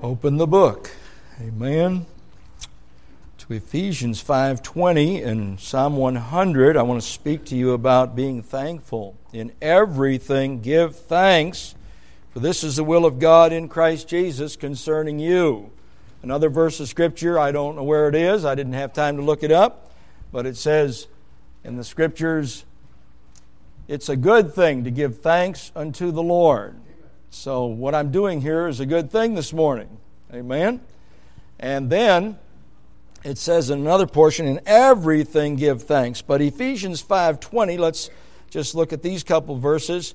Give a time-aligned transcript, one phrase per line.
[0.00, 0.92] Open the book.
[1.40, 2.06] Amen.
[3.38, 9.16] To Ephesians 5:20 and Psalm 100, I want to speak to you about being thankful.
[9.32, 11.74] In everything give thanks,
[12.30, 15.70] for this is the will of God in Christ Jesus concerning you.
[16.22, 18.44] Another verse of scripture, I don't know where it is.
[18.44, 19.90] I didn't have time to look it up,
[20.30, 21.08] but it says
[21.64, 22.64] in the scriptures
[23.88, 26.76] it's a good thing to give thanks unto the Lord
[27.30, 29.98] so, what I'm doing here is a good thing this morning.
[30.32, 30.80] Amen.
[31.58, 32.38] And then
[33.24, 36.22] it says in another portion, in everything give thanks.
[36.22, 38.10] But Ephesians 5:20, let's
[38.50, 40.14] just look at these couple verses.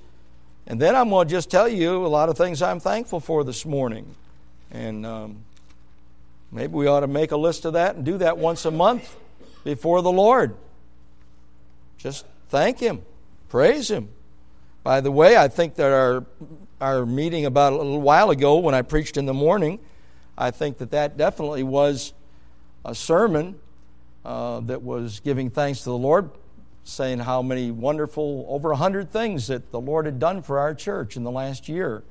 [0.66, 3.44] And then I'm going to just tell you a lot of things I'm thankful for
[3.44, 4.16] this morning.
[4.72, 5.44] And um,
[6.52, 9.16] maybe we ought to make a list of that and do that once a month
[9.64, 10.56] before the Lord.
[11.98, 13.02] Just thank Him,
[13.50, 14.10] praise Him.
[14.84, 16.26] By the way, I think that our
[16.84, 19.80] our meeting about a little while ago when I preached in the morning,
[20.38, 22.12] I think that that definitely was
[22.84, 23.58] a sermon
[24.26, 26.30] uh, that was giving thanks to the Lord,
[26.84, 30.76] saying how many wonderful, over a hundred things that the Lord had done for our
[30.76, 32.04] church in the last year.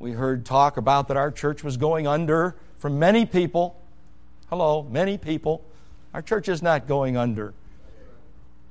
[0.00, 3.80] We heard talk about that our church was going under from many people.
[4.50, 5.62] Hello, many people.
[6.12, 7.54] Our church is not going under.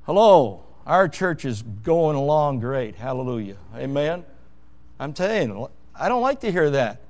[0.04, 2.96] Hello, our church is going along great.
[2.96, 3.56] Hallelujah.
[3.74, 4.26] Amen.
[4.98, 7.00] I'm telling you, I don't like to hear that.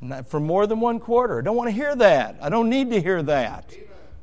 [0.00, 1.38] Not for more than one quarter.
[1.38, 2.36] I don't want to hear that.
[2.40, 3.72] I don't need to hear that.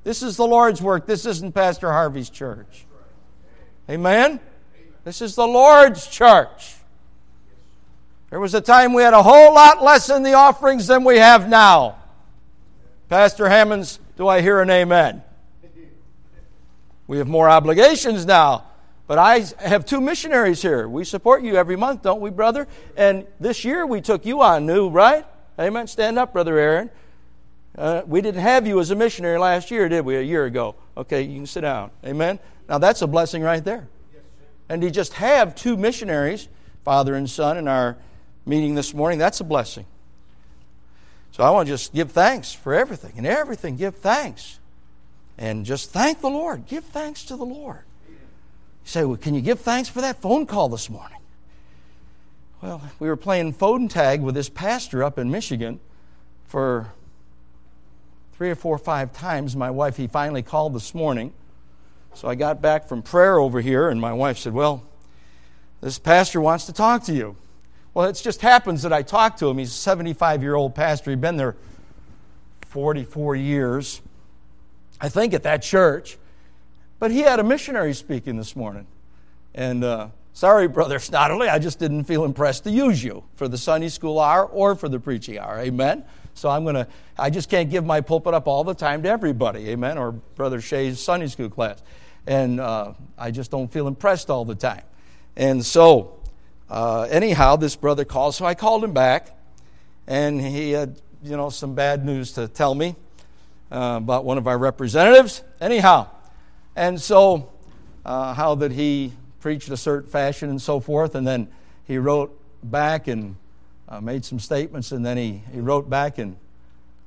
[0.03, 1.05] This is the Lord's work.
[1.05, 2.85] This isn't Pastor Harvey's church.
[3.89, 4.39] Amen?
[5.03, 6.75] This is the Lord's church.
[8.29, 11.17] There was a time we had a whole lot less in the offerings than we
[11.17, 11.95] have now.
[13.07, 15.23] Pastor Hammonds, do I hear an amen?
[17.07, 18.65] We have more obligations now.
[19.09, 20.87] But I have two missionaries here.
[20.87, 22.67] We support you every month, don't we, brother?
[22.95, 25.25] And this year we took you on new, right?
[25.59, 25.87] Amen.
[25.87, 26.91] Stand up, Brother Aaron.
[27.75, 30.15] Uh, we didn't have you as a missionary last year, did we?
[30.17, 30.75] A year ago.
[30.95, 31.89] Okay, you can sit down.
[32.05, 32.37] Amen.
[32.69, 33.87] Now that's a blessing right there.
[34.69, 36.47] And to just have two missionaries,
[36.85, 37.97] father and son, in our
[38.45, 39.87] meeting this morning, that's a blessing.
[41.31, 43.13] So I want to just give thanks for everything.
[43.17, 44.59] And everything, give thanks.
[45.35, 46.67] And just thank the Lord.
[46.67, 47.85] Give thanks to the Lord
[48.83, 51.17] say, well, can you give thanks for that phone call this morning?
[52.61, 55.79] Well, we were playing phone tag with this pastor up in Michigan
[56.45, 56.91] for
[58.33, 59.55] three or four or five times.
[59.55, 61.33] My wife, he finally called this morning.
[62.13, 64.83] So I got back from prayer over here, and my wife said, Well,
[65.81, 67.37] this pastor wants to talk to you.
[67.93, 69.57] Well, it just happens that I talked to him.
[69.57, 71.11] He's a 75 year old pastor.
[71.11, 71.55] He'd been there
[72.67, 74.01] 44 years,
[74.99, 76.17] I think, at that church.
[76.99, 78.85] But he had a missionary speaking this morning.
[79.55, 83.57] And uh, sorry, Brother Snodderly, I just didn't feel impressed to use you for the
[83.57, 85.59] Sunday school hour or for the preaching hour.
[85.59, 86.03] Amen?
[86.33, 89.09] So I'm going to, I just can't give my pulpit up all the time to
[89.09, 89.69] everybody.
[89.69, 89.97] Amen?
[89.97, 91.81] Or Brother Shay's Sunday school class.
[92.27, 94.83] And uh, I just don't feel impressed all the time.
[95.37, 96.19] And so,
[96.69, 98.35] uh, anyhow, this brother called.
[98.35, 99.37] So I called him back.
[100.05, 102.95] And he had, you know, some bad news to tell me
[103.71, 105.43] uh, about one of our representatives.
[105.61, 106.09] Anyhow,
[106.79, 107.49] and so,
[108.05, 111.49] uh, how that he preached a certain fashion and so forth, and then
[111.83, 113.35] he wrote back and
[113.89, 116.37] uh, made some statements, and then he, he wrote back and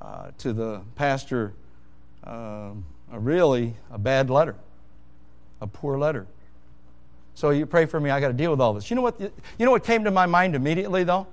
[0.03, 1.55] uh, to the pastor
[2.25, 4.57] um, a really a bad letter,
[5.63, 6.27] a poor letter.
[7.35, 8.11] So you pray for me.
[8.11, 8.91] I got to deal with all this.
[8.91, 9.19] You know what?
[9.19, 9.31] You
[9.65, 11.27] know what came to my mind immediately, though.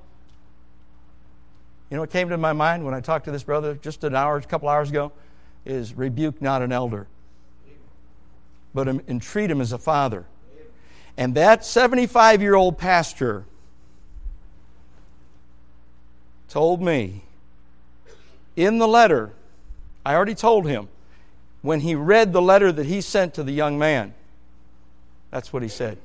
[1.90, 4.16] You know what came to my mind when I talked to this brother just an
[4.16, 5.12] hour, a couple hours ago,
[5.66, 7.06] is rebuke not an elder
[8.74, 10.26] but entreat him as a father.
[11.18, 13.46] And that 75 year old pastor
[16.48, 17.24] told me
[18.56, 19.32] in the letter,
[20.06, 20.88] I already told him,
[21.62, 24.14] when he read the letter that he sent to the young man,
[25.30, 25.98] that's what he said.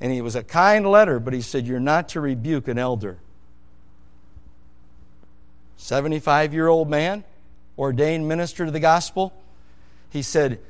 [0.00, 3.18] And it was a kind letter, but he said, You're not to rebuke an elder.
[5.76, 7.24] 75 year old man,
[7.78, 9.32] ordained minister to the gospel
[10.10, 10.60] he said,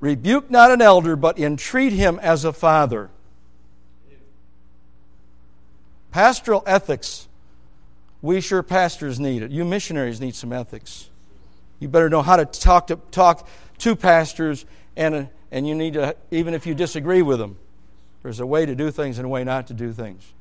[0.00, 3.10] Rebuke not an elder, but entreat him as a father.
[6.10, 7.28] Pastoral ethics.
[8.22, 9.50] We sure pastors need it.
[9.50, 11.10] You missionaries need some ethics.
[11.78, 16.16] You better know how to talk to, talk to pastors, and, and you need to,
[16.30, 17.58] even if you disagree with them,
[18.22, 20.32] there's a way to do things and a way not to do things.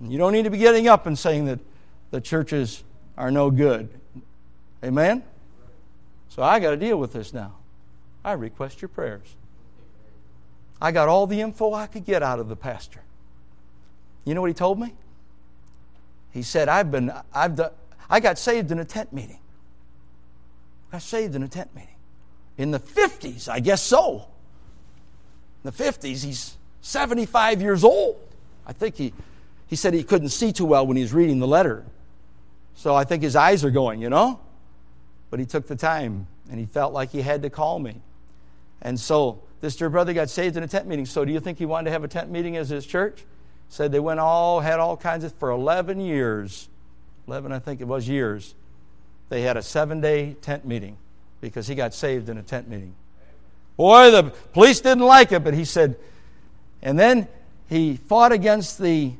[0.00, 1.60] You don't need to be getting up and saying that
[2.10, 2.84] the churches
[3.16, 3.88] are no good.
[4.82, 5.22] Amen?
[6.30, 7.56] So I got to deal with this now.
[8.24, 9.36] I request your prayers.
[10.80, 13.02] I got all the info I could get out of the pastor.
[14.24, 14.94] You know what he told me?
[16.32, 17.72] he said, I've been, I've done,
[18.08, 19.40] I got saved in a tent meeting.
[20.88, 21.96] I got saved in a tent meeting.
[22.56, 24.28] In the 50s, I guess so.
[25.64, 28.20] In the 50s, he's 75 years old.
[28.66, 29.12] I think he,
[29.66, 31.84] he said he couldn't see too well when he was reading the letter.
[32.76, 34.38] So I think his eyes are going, you know?
[35.30, 38.02] But he took the time and he felt like he had to call me.
[38.82, 41.06] And so this dear brother got saved in a tent meeting.
[41.06, 43.24] So do you think he wanted to have a tent meeting as his church?
[43.68, 46.68] Said they went all, had all kinds of, for 11 years,
[47.28, 48.54] 11 I think it was years,
[49.28, 50.96] they had a seven day tent meeting
[51.40, 52.94] because he got saved in a tent meeting.
[53.76, 55.96] Boy, the police didn't like it, but he said,
[56.82, 57.28] and then
[57.68, 59.12] he fought against the,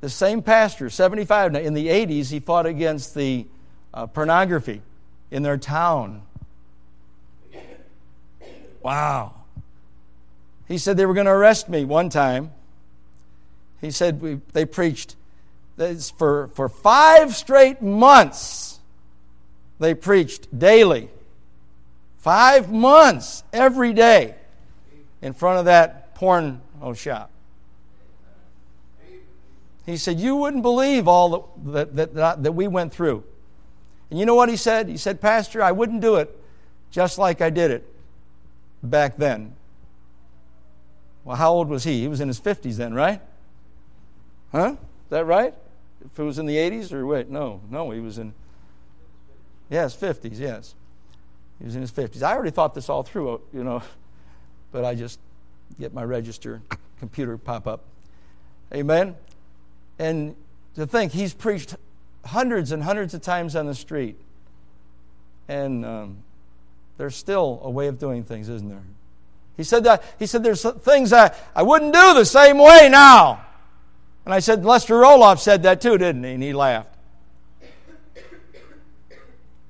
[0.00, 1.52] the same pastor, 75.
[1.52, 3.46] Now, In the 80s, he fought against the
[3.92, 4.82] uh, pornography
[5.30, 6.22] in their town.
[8.82, 9.34] Wow.
[10.68, 12.52] He said they were going to arrest me one time.
[13.80, 15.16] He said we, they preached
[16.16, 18.80] for, for five straight months.
[19.78, 21.10] They preached daily.
[22.18, 24.34] Five months every day
[25.22, 27.30] in front of that porn oh, shop.
[29.84, 33.22] He said, You wouldn't believe all that, that, that, that we went through.
[34.10, 34.88] And you know what he said?
[34.88, 36.36] He said, Pastor, I wouldn't do it
[36.90, 37.92] just like I did it
[38.82, 39.54] back then.
[41.24, 42.00] Well, how old was he?
[42.00, 43.20] He was in his 50s then, right?
[44.52, 44.76] Huh?
[44.78, 45.54] Is that right?
[46.04, 48.32] If it was in the 80s or wait, no, no, he was in,
[49.68, 50.74] yes, 50s, yes.
[51.58, 52.22] He was in his 50s.
[52.22, 53.82] I already thought this all through, uh, you know,
[54.72, 55.18] but I just
[55.80, 56.62] get my register
[57.00, 57.84] computer pop up.
[58.72, 59.16] Amen?
[59.98, 60.36] And
[60.76, 61.76] to think, he's preached
[62.26, 64.16] hundreds and hundreds of times on the street.
[65.48, 66.18] And um,
[66.98, 68.82] there's still a way of doing things, isn't there?
[69.56, 73.44] He said that he said there's things I, I wouldn't do the same way now.
[74.24, 76.32] And I said, Lester Roloff said that too, didn't he?
[76.32, 76.92] And he laughed.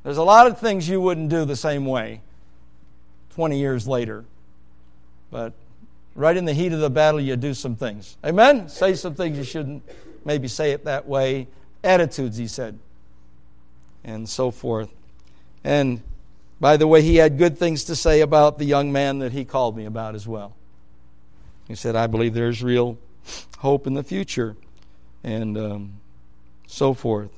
[0.02, 2.22] There's a lot of things you wouldn't do the same way
[3.34, 4.24] 20 years later.
[5.30, 5.52] But
[6.14, 8.16] right in the heat of the battle, you do some things.
[8.24, 8.68] Amen?
[8.68, 9.82] Say some things you shouldn't
[10.24, 11.48] maybe say it that way.
[11.86, 12.78] Attitudes, he said,
[14.04, 14.92] and so forth.
[15.64, 16.02] And
[16.60, 19.44] by the way, he had good things to say about the young man that he
[19.44, 20.56] called me about as well.
[21.68, 22.98] He said, I believe there's real
[23.58, 24.56] hope in the future,
[25.24, 25.92] and um,
[26.66, 27.30] so forth.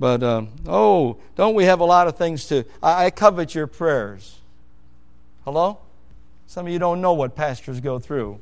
[0.00, 2.64] But, um, oh, don't we have a lot of things to.
[2.82, 4.38] I, I covet your prayers.
[5.44, 5.78] Hello?
[6.46, 8.40] Some of you don't know what pastors go through.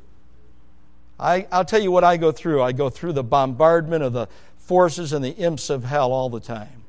[1.18, 2.62] I, I'll tell you what I go through.
[2.62, 4.28] I go through the bombardment of the
[4.66, 6.82] forces and the imps of hell all the time.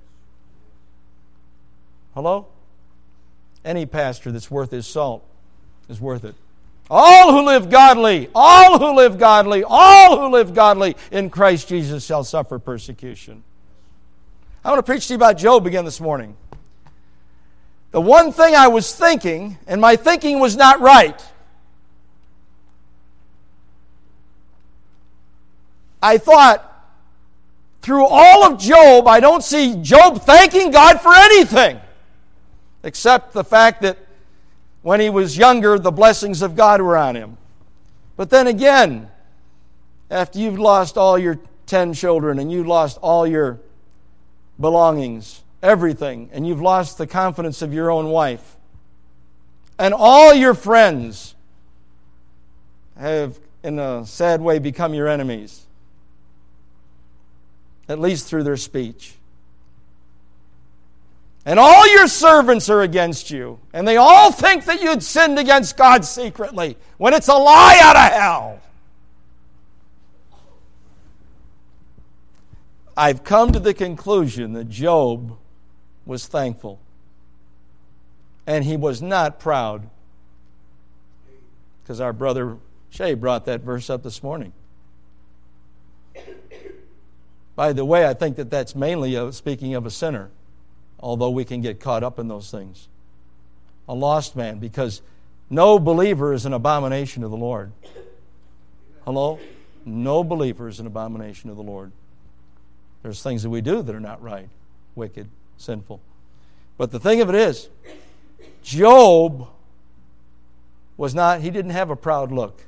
[2.13, 2.47] Hello?
[3.63, 5.23] Any pastor that's worth his salt
[5.87, 6.35] is worth it.
[6.89, 12.05] All who live godly, all who live godly, all who live godly in Christ Jesus
[12.05, 13.43] shall suffer persecution.
[14.63, 16.35] I want to preach to you about Job again this morning.
[17.91, 21.21] The one thing I was thinking, and my thinking was not right.
[26.01, 26.76] I thought,
[27.87, 31.79] through all of Job, I don't see Job thanking God for anything
[32.83, 33.97] except the fact that
[34.81, 37.37] when he was younger, the blessings of God were on him.
[38.17, 39.09] But then again,
[40.11, 43.61] after you've lost all your 10 children and you've lost all your
[44.59, 48.57] belongings, everything, and you've lost the confidence of your own wife,
[49.79, 51.35] and all your friends
[52.99, 55.66] have, in a sad way, become your enemies,
[57.87, 59.17] at least through their speech
[61.47, 65.77] and all your servants are against you, and they all think that you'd sinned against
[65.77, 68.59] God secretly, when it's a lie out of hell.
[72.97, 75.37] I've come to the conclusion that Job
[76.05, 76.81] was thankful,
[78.45, 79.89] and he was not proud.
[81.81, 82.57] Because our brother
[82.89, 84.51] Shay brought that verse up this morning.
[87.57, 90.31] By the way, I think that that's mainly speaking of a sinner
[90.99, 92.87] although we can get caught up in those things.
[93.87, 95.01] A lost man, because
[95.49, 97.71] no believer is an abomination to the Lord.
[99.05, 99.39] Hello?
[99.85, 101.91] No believer is an abomination to the Lord.
[103.03, 104.49] There's things that we do that are not right,
[104.95, 106.01] wicked, sinful.
[106.77, 107.69] But the thing of it is,
[108.63, 109.47] Job
[110.97, 112.63] was not, he didn't have a proud look,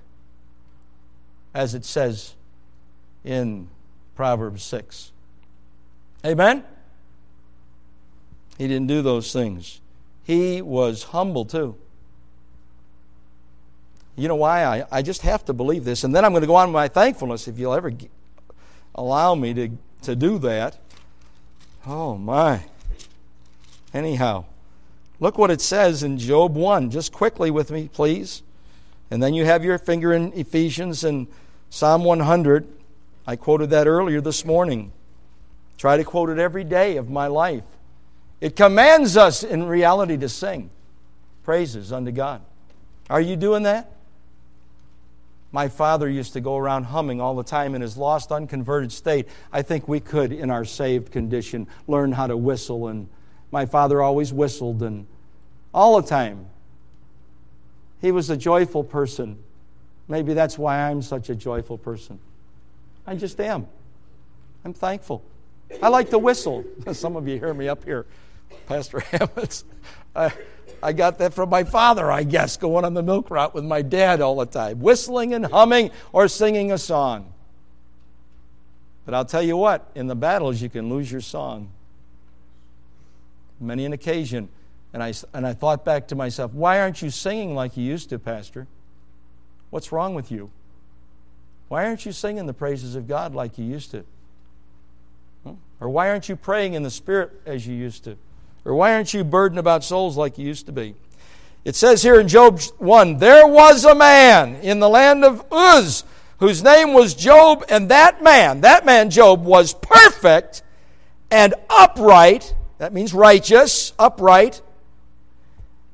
[1.54, 2.36] as it says
[3.26, 3.68] in
[4.20, 5.14] Proverbs 6.
[6.26, 6.66] Amen?
[8.58, 9.80] He didn't do those things.
[10.26, 11.78] He was humble too.
[14.18, 14.66] You know why?
[14.66, 16.04] I, I just have to believe this.
[16.04, 17.94] And then I'm going to go on with my thankfulness if you'll ever
[18.94, 19.70] allow me to
[20.02, 20.78] to do that.
[21.88, 22.66] Oh, my.
[23.94, 24.44] Anyhow,
[25.22, 26.92] look what it says in Job 1.
[26.92, 28.44] Just quickly with me, please.
[29.10, 31.28] And then you have your finger in Ephesians and
[31.70, 32.79] Psalm 100.
[33.30, 34.92] I quoted that earlier this morning.
[35.78, 37.64] Try to quote it every day of my life.
[38.42, 40.72] It commands us in reality to sing
[41.44, 42.42] praises unto God.
[43.08, 43.92] Are you doing that?
[45.52, 49.28] My father used to go around humming all the time in his lost, unconverted state.
[49.54, 52.88] I think we could, in our saved condition, learn how to whistle.
[52.88, 53.08] And
[53.52, 55.06] my father always whistled, and
[55.72, 56.48] all the time.
[58.02, 59.38] He was a joyful person.
[60.08, 62.20] Maybe that's why I'm such a joyful person.
[63.06, 63.68] I just am.
[64.64, 65.24] I'm thankful.
[65.82, 66.66] I like to whistle.
[66.94, 68.06] Some of you hear me up here,
[68.68, 69.64] Pastor Hammonds.
[70.16, 70.32] I,
[70.82, 73.82] I got that from my father, I guess, going on the milk route with my
[73.82, 77.34] dad all the time, whistling and humming or singing a song.
[79.06, 81.72] But I'll tell you what, in the battles, you can lose your song.
[83.60, 84.50] Many an occasion.
[84.94, 88.10] And I, and I thought back to myself, why aren't you singing like you used
[88.10, 88.68] to, Pastor?
[89.70, 90.52] What's wrong with you?
[91.70, 94.04] Why aren't you singing the praises of God like you used to?
[95.80, 98.18] Or why aren't you praying in the Spirit as you used to?
[98.66, 100.96] Or why aren't you burdened about souls like you used to be?
[101.64, 106.04] It says here in Job 1 There was a man in the land of Uz
[106.40, 110.64] whose name was Job, and that man, that man Job, was perfect
[111.30, 112.54] and upright.
[112.78, 114.62] That means righteous, upright,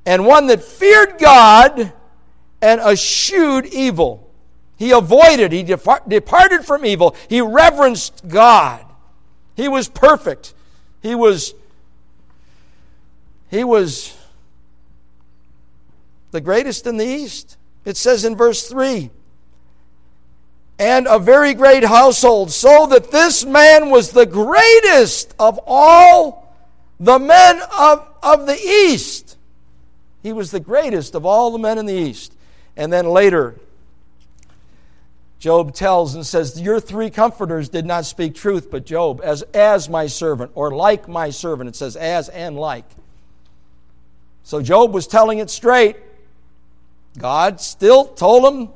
[0.06, 1.92] and one that feared God
[2.62, 4.25] and eschewed evil.
[4.78, 8.86] He avoided, he departed from evil, he reverenced God.
[9.56, 10.54] He was perfect.
[11.02, 11.54] He was
[13.50, 14.18] he was
[16.32, 17.58] the greatest in the east.
[17.86, 19.12] It says in verse 3
[20.78, 26.54] and a very great household, so that this man was the greatest of all
[27.00, 29.38] the men of, of the east.
[30.22, 32.34] He was the greatest of all the men in the east.
[32.76, 33.56] And then later,
[35.46, 39.88] Job tells and says, Your three comforters did not speak truth, but Job, as, as
[39.88, 41.70] my servant, or like my servant.
[41.70, 42.90] It says as and like.
[44.42, 45.98] So Job was telling it straight.
[47.20, 48.70] God still told him,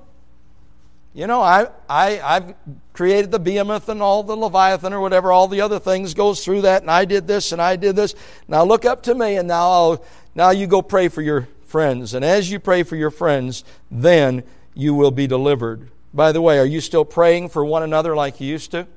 [1.16, 2.54] you know, I, I, I've
[2.94, 6.62] created the behemoth and all the leviathan or whatever, all the other things goes through
[6.62, 8.14] that, and I did this and I did this.
[8.48, 12.14] Now look up to me, and now I'll, now you go pray for your friends.
[12.14, 14.44] And as you pray for your friends, then
[14.76, 15.90] you will be delivered.
[16.14, 18.88] By the way, are you still praying for one another like you used to?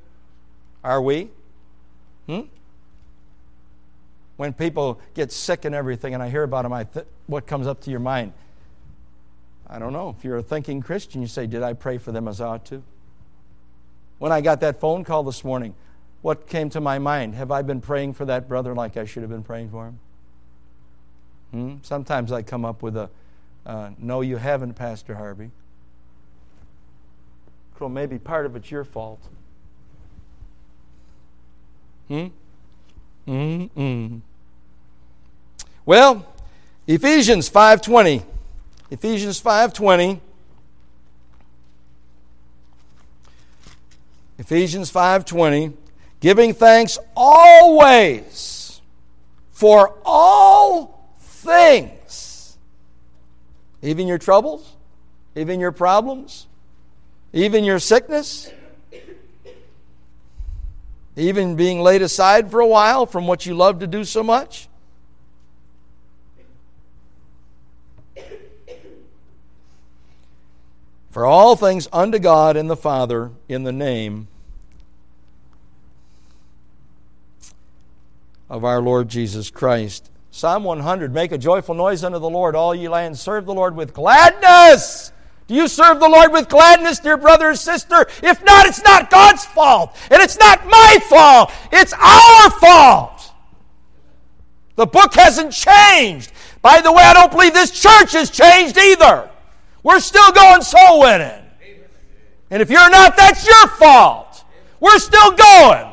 [0.83, 1.31] Are we?
[2.27, 2.43] Hmm?
[4.37, 7.67] When people get sick and everything, and I hear about them, I th- what comes
[7.67, 8.33] up to your mind?
[9.69, 10.15] I don't know.
[10.17, 12.65] If you're a thinking Christian, you say, Did I pray for them as I ought
[12.67, 12.83] to?
[14.19, 15.75] When I got that phone call this morning,
[16.23, 17.35] what came to my mind?
[17.35, 19.99] Have I been praying for that brother like I should have been praying for him?
[21.51, 21.75] Hmm?
[21.83, 23.11] Sometimes I come up with a,
[23.67, 25.51] uh, No, you haven't, Pastor Harvey
[27.83, 29.21] well, maybe part of it's your fault.
[32.07, 32.29] Hmm?
[33.27, 34.21] Mm-mm.
[35.85, 36.25] Well,
[36.87, 38.23] Ephesians 5:20.
[38.93, 40.21] Ephesians 5:20.
[44.39, 45.73] Ephesians 5:20,
[46.21, 48.81] giving thanks always
[49.51, 52.57] for all things.
[53.83, 54.77] Even your troubles,
[55.35, 56.47] even your problems,
[57.33, 58.51] even your sickness,
[61.17, 64.69] even being laid aside for a while from what you love to do so much.
[71.11, 74.29] For all things unto God and the Father in the name
[78.49, 80.11] of our Lord Jesus Christ.
[80.31, 83.21] Psalm 100 Make a joyful noise unto the Lord, all ye lands.
[83.21, 85.12] Serve the Lord with gladness.
[85.53, 88.07] Do you serve the Lord with gladness, dear brother or sister?
[88.23, 89.95] If not, it's not God's fault.
[90.11, 91.53] And it's not my fault.
[91.71, 93.31] It's our fault.
[94.77, 96.33] The book hasn't changed.
[96.63, 99.29] By the way, I don't believe this church has changed either.
[99.83, 101.45] We're still going soul winning.
[102.49, 104.45] And if you're not, that's your fault.
[104.81, 105.92] We're still going.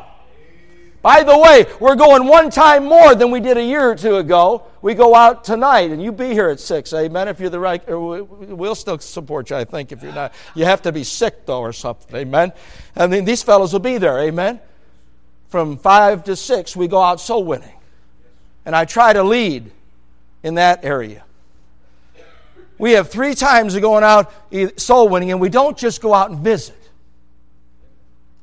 [1.01, 4.17] By the way, we're going one time more than we did a year or two
[4.17, 4.65] ago.
[4.81, 6.93] We go out tonight, and you be here at six.
[6.93, 7.29] Amen.
[7.29, 9.55] If you're the right, we'll still support you.
[9.55, 12.13] I think if you're not, you have to be sick though or something.
[12.15, 12.51] Amen.
[12.97, 14.19] I mean, these fellows will be there.
[14.19, 14.59] Amen.
[15.47, 17.77] From five to six, we go out soul winning,
[18.65, 19.71] and I try to lead
[20.43, 21.23] in that area.
[22.77, 24.31] We have three times of going out
[24.77, 26.75] soul winning, and we don't just go out and visit.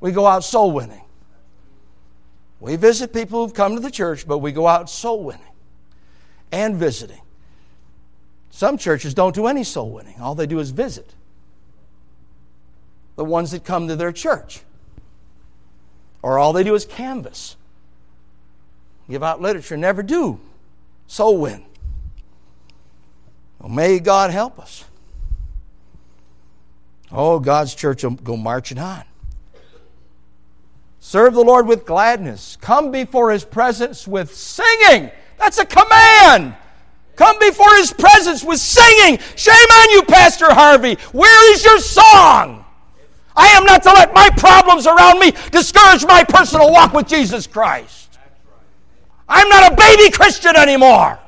[0.01, 1.03] We go out soul winning.
[2.61, 5.43] We visit people who've come to the church, but we go out soul winning
[6.51, 7.21] and visiting.
[8.51, 11.15] Some churches don't do any soul winning, all they do is visit
[13.17, 14.61] the ones that come to their church.
[16.23, 17.57] Or all they do is canvas,
[19.09, 20.41] give out literature, never do
[21.07, 21.65] soul win.
[23.59, 24.85] Well, may God help us.
[27.11, 29.05] Oh, God's church will go marching on.
[31.07, 32.59] Serve the Lord with gladness.
[32.61, 35.09] Come before His presence with singing.
[35.39, 36.57] That's a command.
[37.15, 39.21] Come before His presence with singing.
[39.37, 40.97] Shame on you, Pastor Harvey.
[41.13, 42.65] Where is your song?
[43.37, 47.47] I am not to let my problems around me discourage my personal walk with Jesus
[47.47, 48.19] Christ.
[49.29, 51.21] I'm not a baby Christian anymore.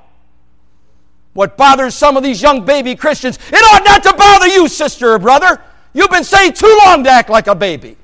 [1.34, 5.12] What bothers some of these young baby Christians, it ought not to bother you, sister
[5.12, 5.62] or brother.
[5.92, 7.96] You've been saved too long to act like a baby.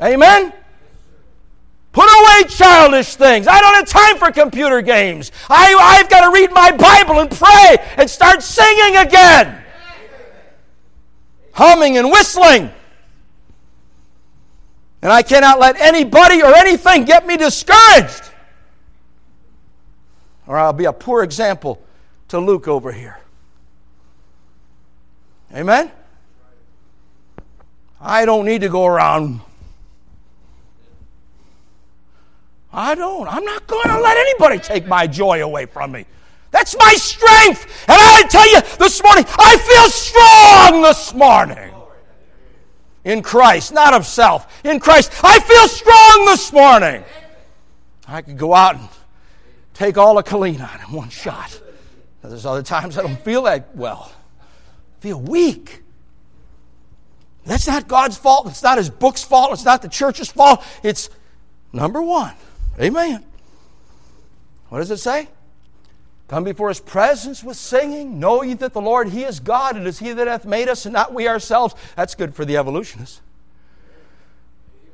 [0.00, 0.52] Amen?
[1.92, 3.46] Put away childish things.
[3.46, 5.30] I don't have time for computer games.
[5.48, 9.64] I, I've got to read my Bible and pray and start singing again
[11.54, 12.70] humming and whistling.
[15.02, 18.22] And I cannot let anybody or anything get me discouraged.
[20.46, 21.82] Or I'll be a poor example
[22.28, 23.18] to Luke over here.
[25.54, 25.90] Amen?
[28.00, 29.40] I don't need to go around.
[32.74, 33.28] I don't.
[33.28, 36.06] I'm not going to let anybody take my joy away from me.
[36.50, 37.66] That's my strength.
[37.88, 41.72] And I tell you this morning, I feel strong this morning.
[43.04, 44.64] In Christ, not of self.
[44.64, 47.04] In Christ, I feel strong this morning.
[48.08, 48.88] I could go out and
[49.74, 50.58] take all of on in
[50.92, 51.60] one shot.
[52.22, 54.10] There's other times I don't feel that well.
[54.40, 55.82] I feel weak.
[57.44, 58.48] That's not God's fault.
[58.48, 59.52] It's not His book's fault.
[59.52, 60.64] It's not the church's fault.
[60.82, 61.10] It's
[61.72, 62.32] number one.
[62.80, 63.24] Amen.
[64.68, 65.28] What does it say?
[66.28, 68.18] Come before his presence with singing.
[68.18, 69.76] Know ye that the Lord, he is God.
[69.76, 71.74] It is he that hath made us, and not we ourselves.
[71.96, 73.20] That's good for the evolutionists.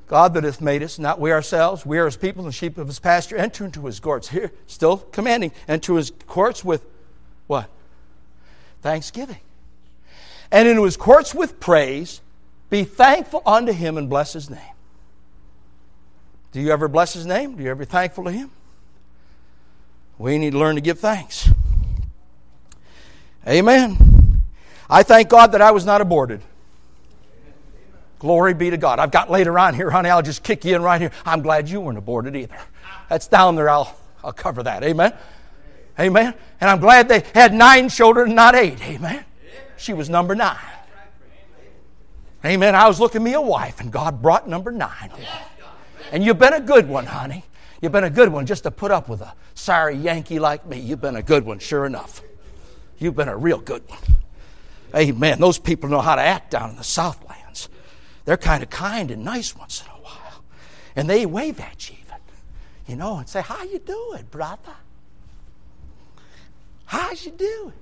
[0.09, 1.87] God that hath made us, not we ourselves.
[1.87, 3.37] We are his people and sheep of his pasture.
[3.37, 4.29] Enter into his courts.
[4.29, 5.53] Here, still commanding.
[5.69, 6.85] Enter his courts with
[7.47, 7.71] what?
[8.83, 9.38] Thanksgiving.
[10.51, 12.21] And into his courts with praise.
[12.71, 14.59] Be thankful unto him and bless his name.
[16.53, 17.57] Do you ever bless his name?
[17.57, 18.51] Do you ever be thankful to him?
[20.19, 21.49] We need to learn to give thanks.
[23.47, 24.43] Amen.
[24.89, 26.43] I thank God that I was not aborted.
[28.19, 28.99] Glory be to God.
[28.99, 31.13] I've got later on here, honey, I'll just kick you in right here.
[31.25, 32.59] I'm glad you weren't aborted either.
[33.09, 33.71] That's down there.
[33.71, 34.83] I'll, I'll cover that.
[34.83, 35.15] Amen.
[35.99, 36.35] Amen.
[36.61, 38.81] And I'm glad they had nine children, not eight.
[38.83, 39.25] Amen.
[39.79, 40.59] She was number nine.
[42.45, 42.75] Amen.
[42.75, 45.11] I was looking me a wife, and God brought number nine.
[46.11, 47.44] And you've been a good one, honey.
[47.81, 50.79] You've been a good one just to put up with a sorry Yankee like me.
[50.79, 52.23] You've been a good one, sure enough.
[52.99, 54.01] You've been a real good one.
[54.94, 55.40] Amen.
[55.40, 57.68] Those people know how to act down in the Southlands.
[58.25, 60.44] They're kind of kind and nice once in a while.
[60.96, 62.18] And they wave at you even,
[62.87, 64.75] you know, and say, how you doing, brother?
[66.85, 67.73] How's you doing?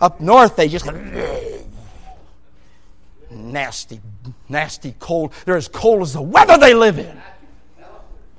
[0.00, 0.86] Up north, they just
[3.30, 4.00] nasty,
[4.48, 5.32] nasty cold.
[5.44, 7.20] They're as cold as the weather they live in.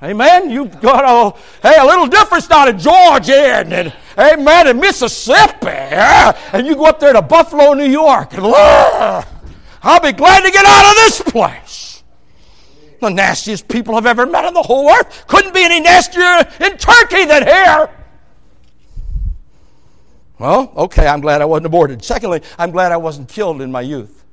[0.02, 0.52] Amen.
[0.52, 5.69] You've got a hey a little difference down in Georgia and, and amen in Mississippi,
[5.69, 9.23] and you go up there to Buffalo, New York, and uh,
[9.82, 12.04] I'll be glad to get out of this place.
[13.02, 15.26] The nastiest people I've ever met on the whole earth.
[15.28, 17.89] Couldn't be any nastier in Turkey than here.
[20.39, 22.04] Well, okay, I'm glad I wasn't aborted.
[22.04, 24.23] Secondly, I'm glad I wasn't killed in my youth.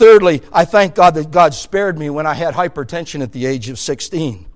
[0.00, 3.68] Thirdly, I thank God that God spared me when I had hypertension at the age
[3.68, 4.46] of 16.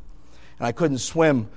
[0.58, 1.50] And I couldn't swim,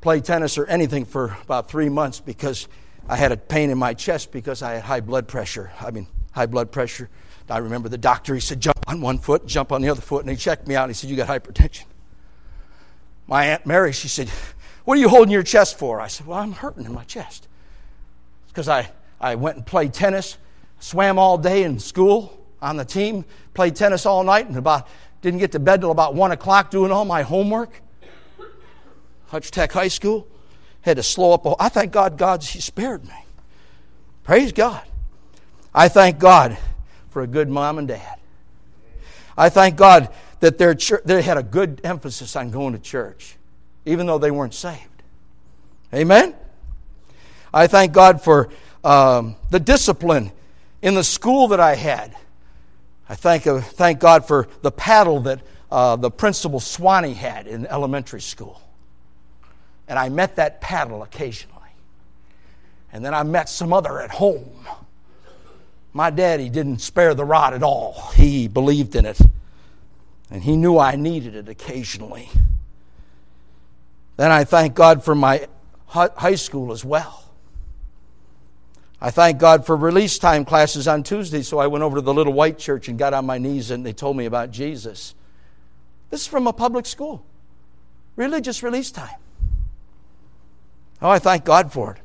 [0.00, 2.68] play tennis, or anything for about three months because
[3.06, 5.70] I had a pain in my chest because I had high blood pressure.
[5.78, 7.10] I mean, high blood pressure.
[7.50, 10.22] I remember the doctor, he said, jump on one foot, jump on the other foot,
[10.22, 11.84] and he checked me out and he said, You got hypertension.
[13.26, 14.30] My Aunt Mary, she said,
[14.86, 16.00] What are you holding your chest for?
[16.00, 17.46] I said, Well, I'm hurting in my chest.
[18.44, 20.38] It's because I, I went and played tennis,
[20.80, 24.88] swam all day in school, on the team, played tennis all night, and about
[25.20, 27.80] didn't get to bed till about one o'clock doing all my homework.
[29.28, 30.26] Hutch Tech High School
[30.82, 31.46] had to slow up.
[31.60, 33.24] I thank God, God He spared me.
[34.22, 34.82] Praise God.
[35.74, 36.56] I thank God
[37.10, 38.18] for a good mom and dad.
[39.36, 40.08] I thank God
[40.40, 43.36] that their church, they had a good emphasis on going to church,
[43.84, 45.02] even though they weren't saved.
[45.92, 46.34] Amen.
[47.52, 48.50] I thank God for
[48.84, 50.32] um, the discipline
[50.82, 52.14] in the school that I had.
[53.08, 55.40] I thank, uh, thank God for the paddle that
[55.70, 58.60] uh, the principal Swanee had in elementary school.
[59.86, 61.54] And I met that paddle occasionally.
[62.92, 64.66] And then I met some other at home.
[65.92, 69.20] My daddy didn't spare the rod at all, he believed in it.
[70.30, 72.28] And he knew I needed it occasionally.
[74.18, 75.46] Then I thank God for my
[75.86, 77.24] high school as well.
[79.00, 82.14] I thank God for release time classes on Tuesday, so I went over to the
[82.14, 85.14] little white church and got on my knees and they told me about Jesus.
[86.10, 87.24] This is from a public school,
[88.16, 89.16] religious release time.
[91.00, 92.02] Oh, I thank God for it.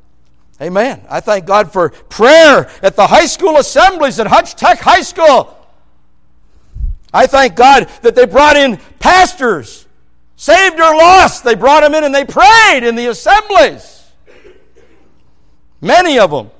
[0.62, 1.01] Amen.
[1.10, 5.58] I thank God for prayer at the high school assemblies at Hutch Tech High School.
[7.12, 9.88] I thank God that they brought in pastors,
[10.36, 11.43] saved or lost.
[11.43, 14.12] They brought them in and they prayed in the assemblies.
[15.82, 16.51] Many of them.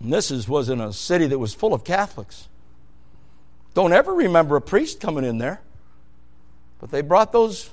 [0.00, 2.48] And this is, was in a city that was full of Catholics.
[3.74, 5.60] Don't ever remember a priest coming in there.
[6.80, 7.70] But they brought those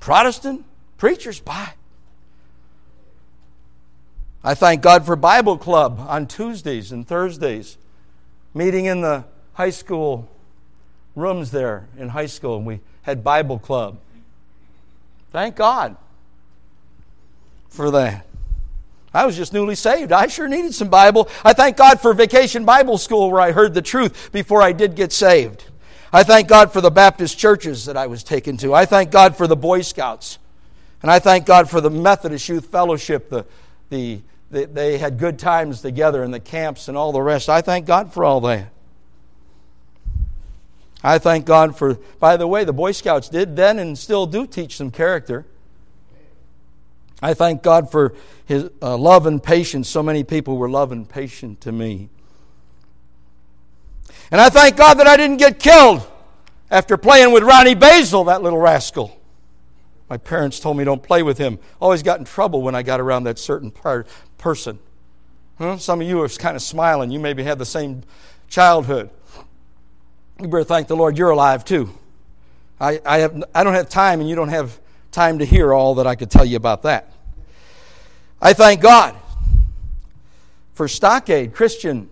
[0.00, 0.64] Protestant
[0.98, 1.72] preachers by.
[4.44, 7.78] I thank God for Bible Club on Tuesdays and Thursdays,
[8.54, 10.28] meeting in the high school
[11.16, 13.98] rooms there in high school, and we had Bible Club.
[15.32, 15.96] Thank God
[17.68, 18.26] for that.
[19.16, 20.12] I was just newly saved.
[20.12, 21.30] I sure needed some Bible.
[21.42, 24.94] I thank God for Vacation Bible School where I heard the truth before I did
[24.94, 25.64] get saved.
[26.12, 28.74] I thank God for the Baptist churches that I was taken to.
[28.74, 30.38] I thank God for the Boy Scouts.
[31.00, 33.30] And I thank God for the Methodist Youth Fellowship.
[33.30, 33.46] The,
[33.88, 37.48] the, the, they had good times together in the camps and all the rest.
[37.48, 38.68] I thank God for all that.
[41.02, 44.46] I thank God for, by the way, the Boy Scouts did then and still do
[44.46, 45.46] teach some character.
[47.22, 49.88] I thank God for His uh, love and patience.
[49.88, 52.10] So many people were love and patient to me.
[54.30, 56.06] And I thank God that I didn't get killed
[56.70, 59.20] after playing with Ronnie Basil, that little rascal.
[60.08, 61.58] My parents told me don't play with him.
[61.80, 63.72] Always got in trouble when I got around that certain
[64.38, 64.78] person.
[65.58, 65.78] Huh?
[65.78, 67.10] Some of you are kind of smiling.
[67.10, 68.02] You maybe had the same
[68.48, 69.10] childhood.
[70.40, 71.90] You better thank the Lord you're alive too.
[72.78, 74.78] I, I, have, I don't have time, and you don't have
[75.16, 77.10] time to hear all that I could tell you about that.
[78.42, 79.16] I thank God
[80.74, 82.10] for Stockade Christian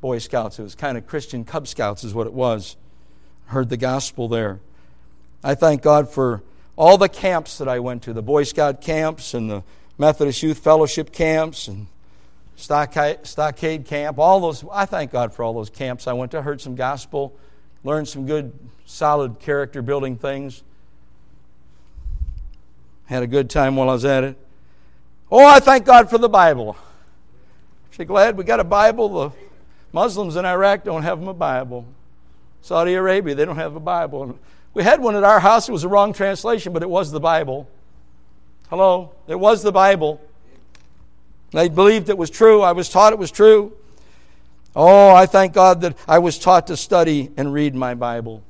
[0.00, 0.58] Boy Scouts.
[0.58, 2.76] It was kind of Christian Cub Scouts, is what it was.
[3.48, 4.60] Heard the gospel there.
[5.44, 6.42] I thank God for
[6.76, 9.62] all the camps that I went to the Boy Scout camps and the
[9.98, 11.88] Methodist Youth Fellowship camps and
[12.56, 14.64] Stockade, Camp, all those.
[14.72, 16.38] I thank God for all those camps I went to.
[16.38, 17.36] I heard some gospel,
[17.84, 18.50] learned some good,
[18.86, 20.62] solid character building things.
[23.06, 24.36] Had a good time while I was at it.
[25.30, 26.76] Oh, I thank God for the Bible.
[27.88, 29.08] Actually, glad we got a Bible.
[29.08, 29.36] The
[29.92, 31.86] Muslims in Iraq don't have a Bible.
[32.62, 34.38] Saudi Arabia, they don't have a Bible.
[34.74, 35.68] We had one at our house.
[35.68, 37.68] It was a wrong translation, but it was the Bible.
[38.68, 39.12] Hello?
[39.28, 40.20] It was the Bible.
[41.52, 42.62] They believed it was true.
[42.62, 43.72] I was taught it was true.
[44.74, 48.42] Oh, I thank God that I was taught to study and read my Bible.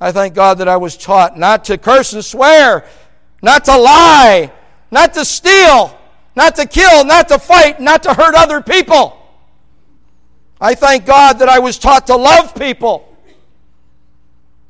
[0.00, 2.84] I thank God that I was taught not to curse and swear
[3.44, 4.50] not to lie,
[4.90, 5.96] not to steal,
[6.34, 9.20] not to kill, not to fight, not to hurt other people.
[10.58, 13.06] I thank God that I was taught to love people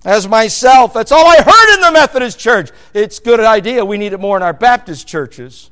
[0.05, 0.93] as myself.
[0.93, 2.73] That's all I heard in the Methodist church.
[2.93, 3.85] It's a good idea.
[3.85, 5.71] We need it more in our Baptist churches.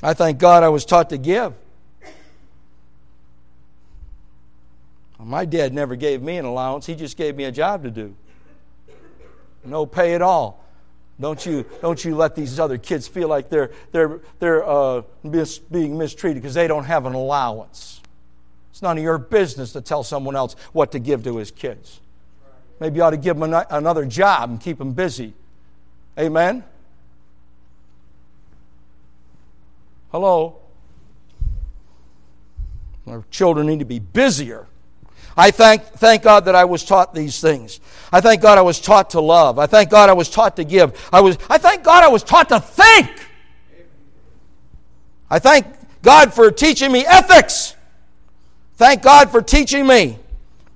[0.00, 1.54] I thank God I was taught to give.
[5.18, 8.14] My dad never gave me an allowance, he just gave me a job to do
[9.64, 10.62] no pay at all.
[11.20, 15.58] Don't you, don't you let these other kids feel like they're, they're, they're uh, mis-
[15.58, 18.00] being mistreated because they don't have an allowance.
[18.70, 22.00] It's none of your business to tell someone else what to give to his kids.
[22.80, 25.34] Maybe you ought to give them an- another job and keep them busy.
[26.18, 26.64] Amen?
[30.10, 30.56] Hello?
[33.06, 34.66] Our children need to be busier.
[35.36, 37.80] I thank, thank God that I was taught these things.
[38.12, 39.58] I thank God I was taught to love.
[39.58, 41.08] I thank God I was taught to give.
[41.12, 43.08] I, was, I thank God I was taught to think.
[45.30, 45.66] I thank
[46.02, 47.74] God for teaching me ethics.
[48.74, 50.18] Thank God for teaching me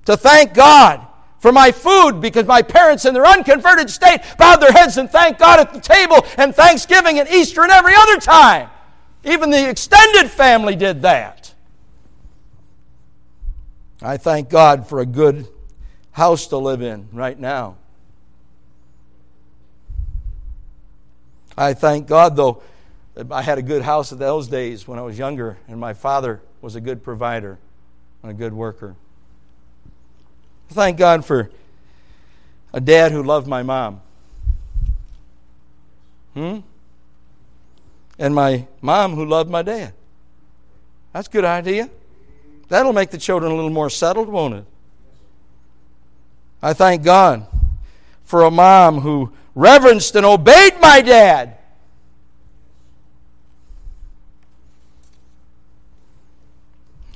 [0.05, 1.05] to thank God
[1.39, 5.39] for my food because my parents in their unconverted state bowed their heads and thanked
[5.39, 8.69] God at the table and Thanksgiving and Easter and every other time.
[9.23, 11.46] Even the extended family did that.
[14.01, 15.47] I thank God for a good
[16.11, 17.77] house to live in right now.
[21.57, 22.61] I thank God, though,
[23.31, 26.41] I had a good house in those days when I was younger, and my father
[26.61, 27.57] was a good provider
[28.21, 28.95] and a good worker.
[30.69, 31.49] I Thank God for
[32.73, 34.01] a dad who loved my mom.
[36.35, 36.59] Hmm?
[38.19, 39.93] And my mom who loved my dad.
[41.13, 41.89] That's a good idea.
[42.69, 44.65] That'll make the children a little more settled, won't it?
[46.61, 47.47] I thank God
[48.23, 51.57] for a mom who reverenced and obeyed my dad.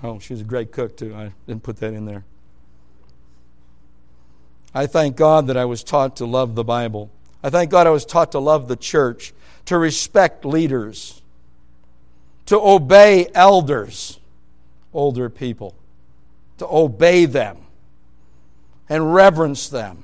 [0.04, 1.14] Oh, she's a great cook, too.
[1.14, 2.24] I didn't put that in there.
[4.74, 7.12] I thank God that I was taught to love the Bible.
[7.44, 9.34] I thank God I was taught to love the church,
[9.66, 11.22] to respect leaders,
[12.46, 14.20] to obey elders,
[14.94, 15.76] older people,
[16.58, 17.58] to obey them
[18.90, 20.04] and reverence them.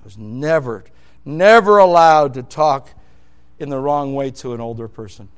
[0.00, 0.84] I was never,
[1.24, 2.90] never allowed to talk
[3.58, 5.28] in the wrong way to an older person.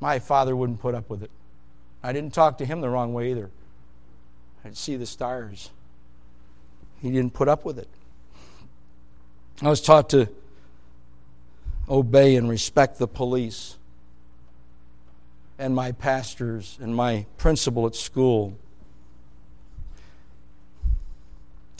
[0.00, 1.30] My father wouldn't put up with it.
[2.02, 3.50] I didn't talk to him the wrong way either.
[4.64, 5.70] I'd see the stars.
[7.02, 7.88] He didn't put up with it.
[9.62, 10.28] I was taught to
[11.88, 13.76] obey and respect the police
[15.60, 18.56] and my pastors and my principal at school.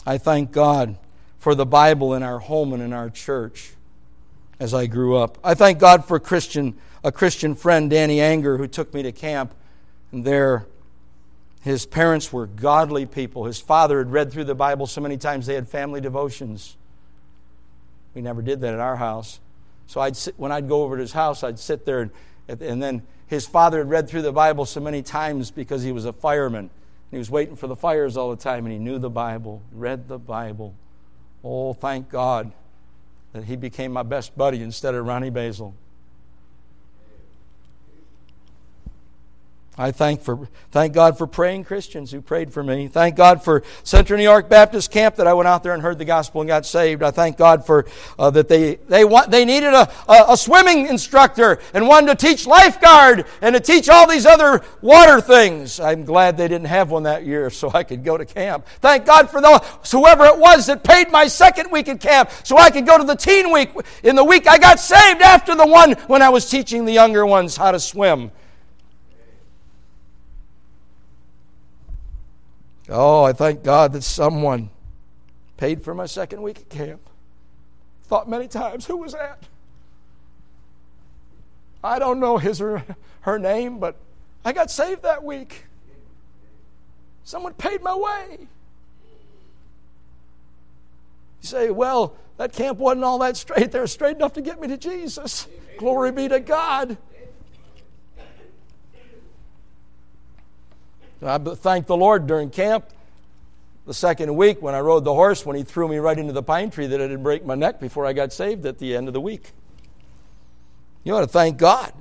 [0.05, 0.97] I thank God
[1.39, 3.71] for the Bible in our home and in our church
[4.59, 5.39] as I grew up.
[5.43, 9.55] I thank God for Christian, a Christian friend, Danny Anger, who took me to camp.
[10.11, 10.67] And there,
[11.61, 13.45] his parents were godly people.
[13.45, 16.77] His father had read through the Bible so many times they had family devotions.
[18.13, 19.39] We never did that at our house.
[19.87, 22.11] So I'd sit, when I'd go over to his house, I'd sit there,
[22.47, 25.93] and, and then his father had read through the Bible so many times because he
[25.93, 26.69] was a fireman.
[27.11, 30.09] He was waiting for the fires all the time, and he knew the Bible, read
[30.09, 30.75] the Bible.
[31.41, 32.51] Oh, thank God
[33.31, 35.73] that he became my best buddy instead of Ronnie Basil.
[39.81, 42.87] I thank for thank God for praying Christians who prayed for me.
[42.87, 45.97] Thank God for Central New York Baptist Camp that I went out there and heard
[45.97, 47.01] the gospel and got saved.
[47.01, 47.87] I thank God for
[48.19, 52.13] uh, that they they want they needed a, a, a swimming instructor and one to
[52.13, 55.79] teach lifeguard and to teach all these other water things.
[55.79, 58.67] I'm glad they didn't have one that year so I could go to camp.
[58.81, 59.57] Thank God for the
[59.91, 63.03] whoever it was that paid my second week at camp so I could go to
[63.03, 63.71] the teen week
[64.03, 67.25] in the week I got saved after the one when I was teaching the younger
[67.25, 68.31] ones how to swim.
[72.91, 74.69] Oh, I thank God that someone
[75.55, 77.01] paid for my second week at camp.
[78.03, 79.43] Thought many times, who was that?
[81.83, 82.83] I don't know his or
[83.21, 83.95] her name, but
[84.43, 85.65] I got saved that week.
[87.23, 88.39] Someone paid my way.
[91.41, 93.71] You say, well, that camp wasn't all that straight.
[93.71, 95.47] They're straight enough to get me to Jesus.
[95.77, 96.97] Glory be to God.
[101.21, 102.85] I thanked the Lord during camp
[103.85, 106.43] the second week when I rode the horse when he threw me right into the
[106.43, 109.07] pine tree that I didn't break my neck before I got saved at the end
[109.07, 109.51] of the week.
[111.03, 111.93] You ought to thank God.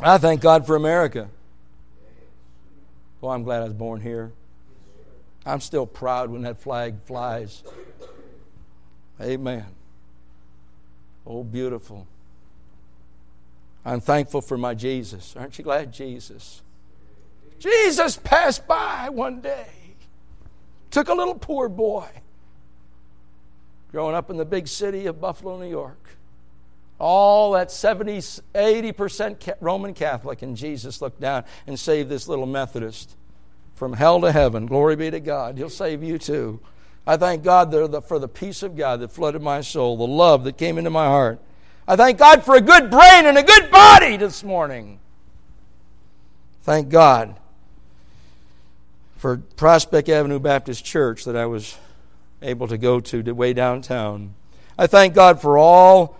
[0.00, 1.28] I thank God for America.
[3.22, 4.32] Oh, I'm glad I was born here.
[5.44, 7.64] I'm still proud when that flag flies.
[9.20, 9.66] Amen.
[11.26, 12.06] Oh, beautiful.
[13.84, 15.34] I'm thankful for my Jesus.
[15.36, 16.62] Aren't you glad, Jesus?
[17.58, 19.66] Jesus passed by one day,
[20.90, 22.08] took a little poor boy
[23.90, 25.98] growing up in the big city of Buffalo, New York.
[27.00, 33.16] All that 70, 80% Roman Catholic, and Jesus looked down and saved this little Methodist
[33.74, 34.66] from hell to heaven.
[34.66, 35.56] Glory be to God.
[35.56, 36.60] He'll save you too.
[37.06, 37.72] I thank God
[38.06, 41.06] for the peace of God that flooded my soul, the love that came into my
[41.06, 41.40] heart.
[41.90, 45.00] I thank God for a good brain and a good body this morning.
[46.62, 47.40] Thank God
[49.16, 51.78] for Prospect Avenue Baptist Church that I was
[52.42, 54.34] able to go to, way downtown.
[54.78, 56.18] I thank God for all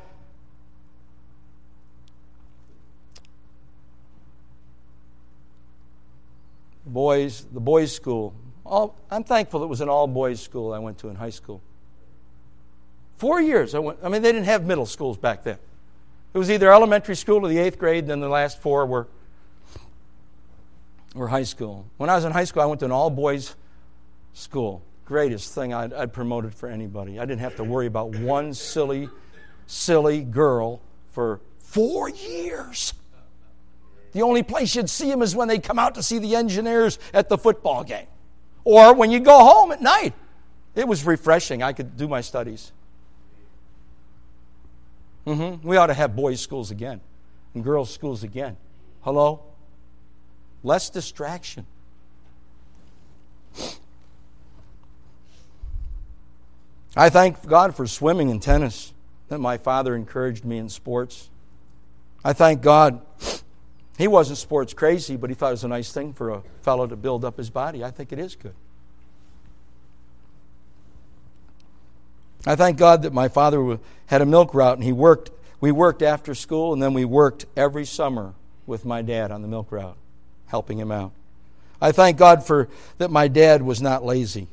[6.86, 8.32] boys, the boys' school.
[8.64, 11.60] All, I'm thankful it was an all boys school I went to in high school.
[13.18, 13.74] Four years.
[13.74, 15.58] I, went, I mean, they didn't have middle schools back then.
[16.32, 19.08] It was either elementary school or the eighth grade, and then the last four were,
[21.14, 21.86] were high school.
[21.96, 23.56] When I was in high school, I went to an all boys
[24.34, 24.82] school.
[25.04, 27.18] Greatest thing I'd, I'd promoted for anybody.
[27.18, 29.08] I didn't have to worry about one silly,
[29.66, 30.80] silly girl
[31.12, 32.94] for four years.
[34.12, 36.98] The only place you'd see them is when they come out to see the engineers
[37.12, 38.06] at the football game
[38.64, 40.14] or when you go home at night.
[40.74, 41.62] It was refreshing.
[41.62, 42.70] I could do my studies.
[45.28, 45.66] Mm-hmm.
[45.66, 47.00] We ought to have boys' schools again
[47.54, 48.56] and girls' schools again.
[49.02, 49.42] Hello?
[50.62, 51.66] Less distraction.
[56.96, 58.94] I thank God for swimming and tennis,
[59.28, 61.28] that my father encouraged me in sports.
[62.24, 63.02] I thank God
[63.98, 66.86] he wasn't sports crazy, but he thought it was a nice thing for a fellow
[66.86, 67.84] to build up his body.
[67.84, 68.54] I think it is good.
[72.46, 76.02] I thank God that my father had a milk route and he worked we worked
[76.02, 78.34] after school and then we worked every summer
[78.66, 79.96] with my dad on the milk route,
[80.46, 81.12] helping him out.
[81.80, 84.48] I thank God for that my dad was not lazy.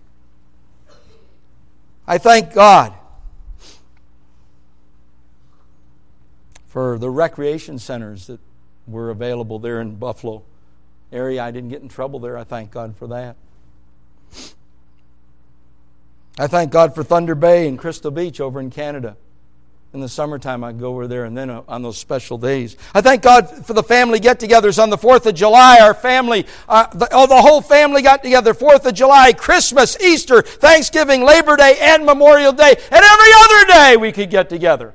[2.07, 2.93] I thank God
[6.67, 8.39] for the recreation centers that
[8.87, 10.43] were available there in Buffalo
[11.11, 11.43] area.
[11.43, 12.37] I didn't get in trouble there.
[12.37, 13.35] I thank God for that.
[16.37, 19.15] I thank God for Thunder Bay and Crystal Beach over in Canada.
[19.93, 22.75] In the summertime, I go over there and then uh, on those special days.
[22.93, 25.79] I thank God for the family get togethers on the 4th of July.
[25.79, 28.53] Our family, uh, the, oh, the whole family got together.
[28.53, 32.71] 4th of July, Christmas, Easter, Thanksgiving, Labor Day, and Memorial Day.
[32.71, 34.93] And every other day we could get together.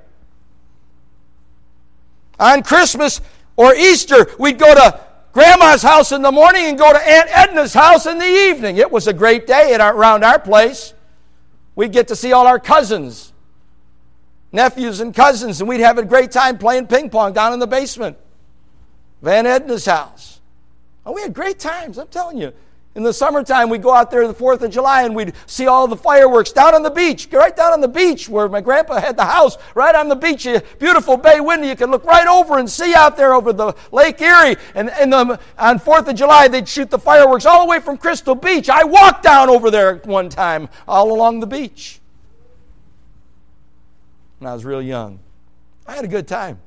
[2.38, 3.22] On Christmas
[3.56, 5.00] or Easter, we'd go to
[5.32, 8.76] Grandma's house in the morning and go to Aunt Edna's house in the evening.
[8.76, 10.92] It was a great day our, around our place.
[11.74, 13.32] We'd get to see all our cousins,
[14.52, 17.66] nephews, and cousins, and we'd have a great time playing ping pong down in the
[17.66, 18.16] basement.
[19.22, 20.40] Van Edna's house.
[21.04, 22.52] And we had great times, I'm telling you.
[22.96, 25.68] In the summertime, we'd go out there on the 4th of July and we'd see
[25.68, 29.00] all the fireworks down on the beach, right down on the beach where my grandpa
[29.00, 30.44] had the house, right on the beach.
[30.46, 31.68] A beautiful bay window.
[31.68, 34.56] You could look right over and see out there over the Lake Erie.
[34.74, 37.96] And, and the, on 4th of July, they'd shoot the fireworks all the way from
[37.96, 38.68] Crystal Beach.
[38.68, 42.00] I walked down over there one time, all along the beach.
[44.40, 45.20] When I was real young.
[45.86, 46.58] I had a good time.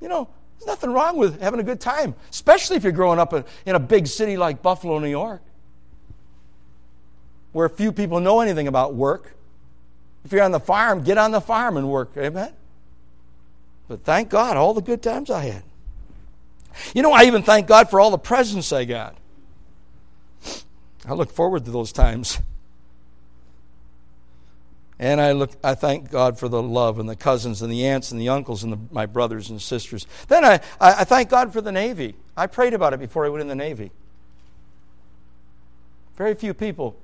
[0.00, 3.32] You know, there's nothing wrong with having a good time, especially if you're growing up
[3.32, 5.40] in a big city like Buffalo, New York,
[7.52, 9.34] where few people know anything about work.
[10.24, 12.12] If you're on the farm, get on the farm and work.
[12.16, 12.52] Amen?
[13.86, 15.62] But thank God, all the good times I had.
[16.94, 19.16] You know, I even thank God for all the presents I got.
[21.06, 22.38] I look forward to those times.
[25.00, 28.10] And I look, I thank God for the love and the cousins and the aunts
[28.10, 30.06] and the uncles and the, my brothers and sisters.
[30.26, 32.16] Then I, I, I thank God for the Navy.
[32.36, 33.92] I prayed about it before I went in the Navy.
[36.16, 36.96] Very few people,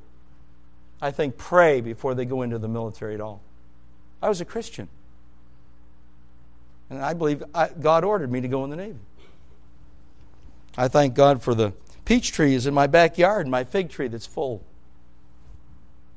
[1.00, 3.42] I think, pray before they go into the military at all.
[4.20, 4.88] I was a Christian.
[6.90, 8.98] And I believe I, God ordered me to go in the Navy.
[10.76, 11.72] I thank God for the
[12.04, 14.64] peach trees in my backyard, my fig tree that's full.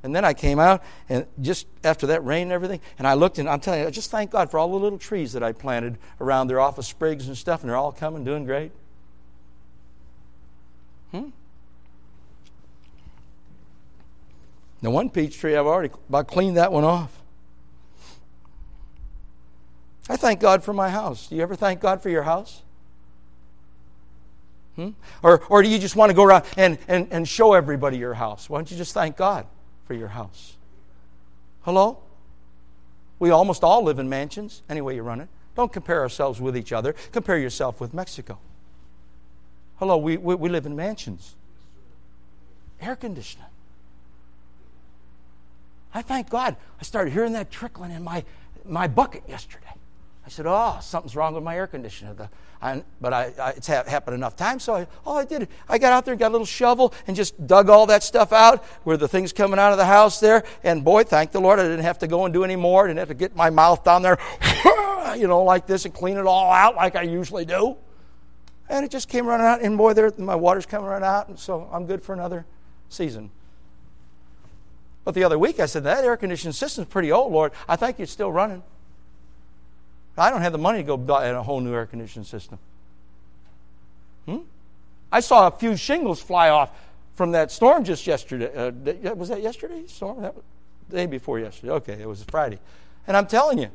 [0.08, 3.40] And then I came out, and just after that rain and everything, and I looked,
[3.40, 5.52] and I'm telling you, I just thank God for all the little trees that I
[5.52, 8.72] planted around there off of sprigs and stuff, and they're all coming, doing great.
[11.12, 11.32] Hmm?
[14.82, 17.22] The one peach tree, I've already about cleaned that one off.
[20.08, 21.28] I thank God for my house.
[21.28, 22.62] Do you ever thank God for your house?
[24.78, 24.92] Hmm?
[25.22, 28.14] Or, or do you just want to go around and, and, and show everybody your
[28.14, 28.50] house?
[28.50, 29.48] Why don't you just thank God?
[29.88, 30.58] For your house.
[31.62, 32.00] Hello?
[33.20, 35.30] We almost all live in mansions, any way you run it.
[35.56, 36.94] Don't compare ourselves with each other.
[37.12, 38.38] Compare yourself with Mexico.
[39.78, 41.36] Hello, we, we, we live in mansions.
[42.80, 43.48] Air conditioning.
[45.94, 48.24] I thank God I started hearing that trickling in my,
[48.66, 49.67] my bucket yesterday.
[50.28, 52.14] I said, Oh, something's wrong with my air conditioner.
[52.14, 52.30] The,
[52.62, 55.78] I, but I, I, it's ha- happened enough times, so I, all I did, I
[55.78, 58.66] got out there, and got a little shovel, and just dug all that stuff out
[58.84, 60.44] where the things coming out of the house there.
[60.66, 62.84] And boy, thank the Lord, I didn't have to go and do any more.
[62.84, 64.18] I didn't have to get my mouth down there,
[65.18, 67.78] you know, like this and clean it all out like I usually do.
[68.68, 71.40] And it just came running out, and boy, there, my water's coming running out, and
[71.40, 72.46] so I'm good for another
[72.90, 73.32] season.
[75.06, 77.54] But the other week, I said, That air conditioning system's pretty old, Lord.
[77.70, 78.62] I think it's still running.
[80.18, 82.60] I don't have the money to go buy a whole new air conditioning system.
[84.26, 84.40] Hmm?
[85.12, 86.72] I saw a few shingles fly off
[87.16, 88.54] from that storm just yesterday.
[88.54, 88.72] Uh,
[89.16, 89.86] was that yesterday?
[89.88, 90.22] Storm?
[90.22, 90.44] That was
[90.90, 91.72] the day before yesterday.
[91.74, 92.60] Okay, it was Friday.
[93.08, 93.70] And I'm telling you,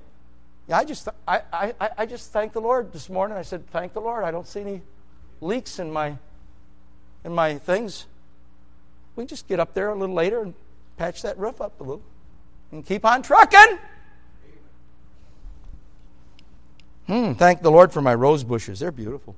[0.70, 3.36] I just, I, I, I just thanked the Lord this morning.
[3.36, 4.24] I said, thank the Lord.
[4.24, 4.82] I don't see any
[5.40, 6.16] leaks in my,
[7.24, 8.06] in my things.
[9.16, 10.54] We can just get up there a little later and
[10.96, 12.02] patch that roof up a little
[12.70, 13.78] and keep on trucking.
[17.06, 18.80] Hmm, thank the Lord for my rose bushes.
[18.80, 19.34] They're beautiful.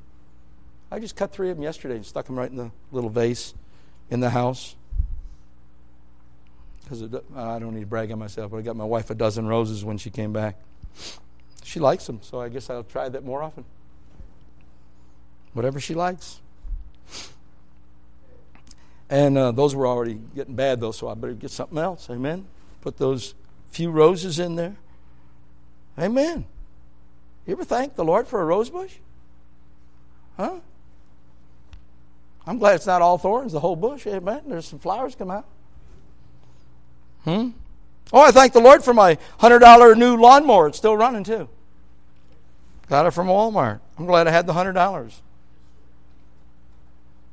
[0.91, 3.55] I just cut three of them yesterday and stuck them right in the little vase
[4.11, 4.77] in the house.
[6.83, 7.03] Because
[7.35, 9.85] I don't need to brag on myself, but I got my wife a dozen roses
[9.85, 10.61] when she came back.
[11.65, 13.65] She likes them, so I guess I'll try that more often.
[15.55, 16.41] Whatever she likes.
[19.09, 22.09] And uh, those were already getting bad, though, so I better get something else.
[22.11, 22.47] Amen.
[22.83, 23.35] Put those
[23.71, 24.77] few roses in there.
[25.99, 26.45] Amen.
[27.47, 28.95] You ever thank the Lord for a rose bush?
[30.37, 30.61] Huh?
[32.47, 34.07] I'm glad it's not all thorns, the whole bush.
[34.07, 34.43] Amen.
[34.47, 35.47] There's some flowers come out.
[37.25, 37.51] Hmm?
[38.13, 40.69] Oh, I thank the Lord for my $100 new lawnmower.
[40.69, 41.49] It's still running, too.
[42.89, 43.81] Got it from Walmart.
[43.99, 45.15] I'm glad I had the $100.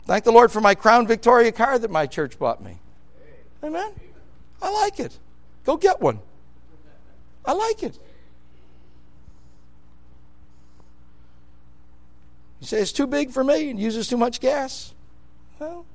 [0.05, 2.79] Thank the Lord for my Crown Victoria car that my church bought me.
[3.63, 3.91] Amen.
[4.61, 5.17] I like it.
[5.65, 6.19] Go get one.
[7.45, 7.97] I like it.
[12.61, 14.93] You say it's too big for me and uses too much gas.
[15.59, 15.85] Well,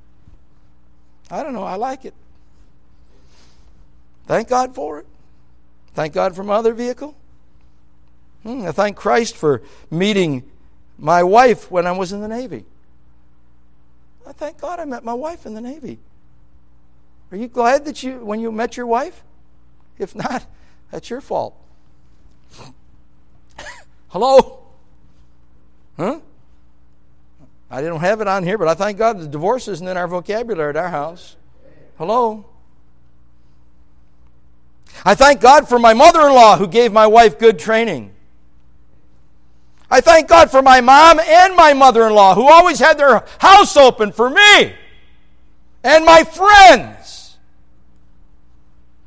[1.31, 1.62] I don't know.
[1.62, 2.14] I like it.
[4.27, 5.07] Thank God for it.
[5.95, 7.17] Thank God for my other vehicle.
[8.43, 10.43] Hmm, I thank Christ for meeting
[10.99, 12.64] my wife when I was in the Navy.
[14.27, 16.01] I thank God I met my wife in the Navy.
[17.31, 19.23] Are you glad that you when you met your wife?
[19.99, 20.45] If not,
[20.91, 21.57] that's your fault.
[24.09, 24.64] Hello?
[25.97, 26.21] Huh?
[27.71, 30.07] I didn't have it on here, but I thank God the divorce isn't in our
[30.07, 31.37] vocabulary at our house.
[31.99, 32.47] Hello?
[35.05, 38.12] I thank God for my mother in law who gave my wife good training.
[39.91, 43.25] I thank God for my mom and my mother in law who always had their
[43.39, 44.75] house open for me
[45.85, 47.37] and my friends.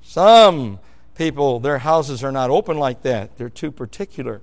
[0.01, 0.79] Some
[1.15, 4.41] people, their houses are not open like that, they're too particular.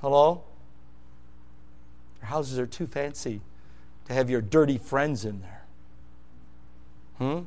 [0.00, 0.42] Hello?
[2.24, 3.42] Their houses are too fancy
[4.06, 5.64] to have your dirty friends in there.
[7.18, 7.40] Hmm?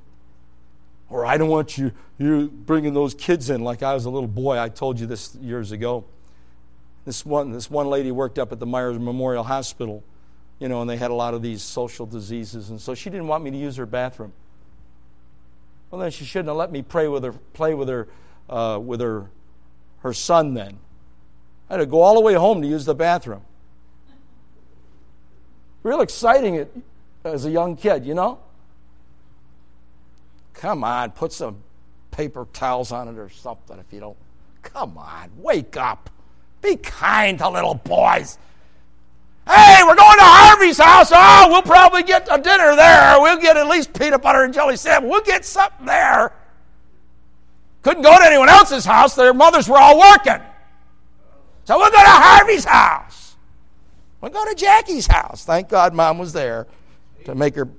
[1.10, 4.28] Or I don't want you, you bringing those kids in like I was a little
[4.28, 4.60] boy.
[4.60, 6.06] I told you this years ago.
[7.06, 10.04] This one, this one lady worked up at the Myers Memorial Hospital,
[10.60, 13.28] you know, and they had a lot of these social diseases, and so she didn't
[13.28, 14.32] want me to use her bathroom.
[15.90, 18.08] Well, then she shouldn't have let me pray with her, play with her,
[18.48, 19.32] uh, with her,
[20.02, 20.54] her son.
[20.54, 20.78] Then
[21.68, 23.42] I had to go all the way home to use the bathroom.
[25.88, 26.68] Real exciting
[27.24, 28.40] as a young kid, you know.
[30.54, 31.64] Come on, put some
[32.12, 34.18] paper towels on it or something if you don't.
[34.64, 36.10] Come on, wake up.
[36.62, 38.38] Be kind to little boys.
[39.48, 41.10] Hey, we're going to Harvey's house.
[41.16, 43.22] Oh, we'll probably get a dinner there.
[43.22, 45.10] We'll get at least peanut butter and jelly sandwich.
[45.10, 46.34] We'll get something there.
[47.84, 49.16] Couldn't go to anyone else's house.
[49.16, 50.42] Their mothers were all working.
[51.64, 53.27] So we'll go to Harvey's house.
[54.22, 55.46] We'll go to Jackie's house.
[55.46, 56.68] Thank God mom was there
[57.26, 57.70] to make her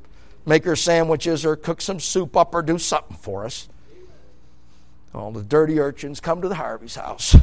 [0.47, 3.69] make her sandwiches or cook some soup up or do something for us.
[5.15, 7.37] All the dirty urchins come to the Harvey's house.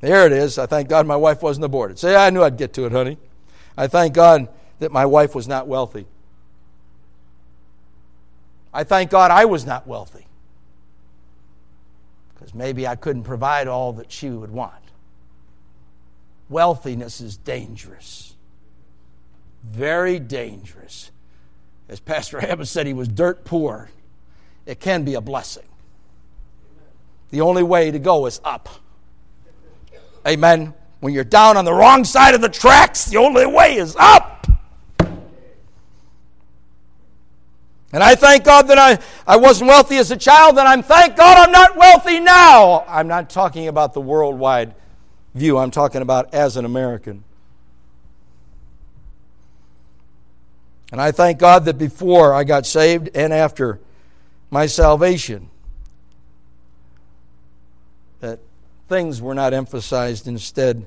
[0.00, 0.58] There it is.
[0.58, 1.98] I thank God my wife wasn't aborted.
[1.98, 3.18] Say, I knew I'd get to it, honey.
[3.76, 4.48] I thank God
[4.78, 6.06] that my wife was not wealthy.
[8.72, 10.26] I thank God I was not wealthy.
[12.34, 14.74] Because maybe I couldn't provide all that she would want.
[16.48, 18.34] Wealthiness is dangerous.
[19.64, 21.10] Very dangerous.
[21.88, 23.90] As Pastor Abbott said, he was dirt poor.
[24.66, 25.64] It can be a blessing.
[27.30, 28.68] The only way to go is up.
[30.26, 30.74] Amen.
[31.00, 34.46] When you're down on the wrong side of the tracks, the only way is up.
[37.90, 41.16] And I thank God that I, I wasn't wealthy as a child, and I'm thank
[41.16, 42.84] God I'm not wealthy now.
[42.86, 44.74] I'm not talking about the worldwide
[45.34, 47.24] view, I'm talking about as an American.
[50.90, 53.78] And I thank God that before I got saved and after
[54.50, 55.50] my salvation,
[58.20, 58.40] that
[58.88, 60.26] things were not emphasized.
[60.26, 60.86] Instead,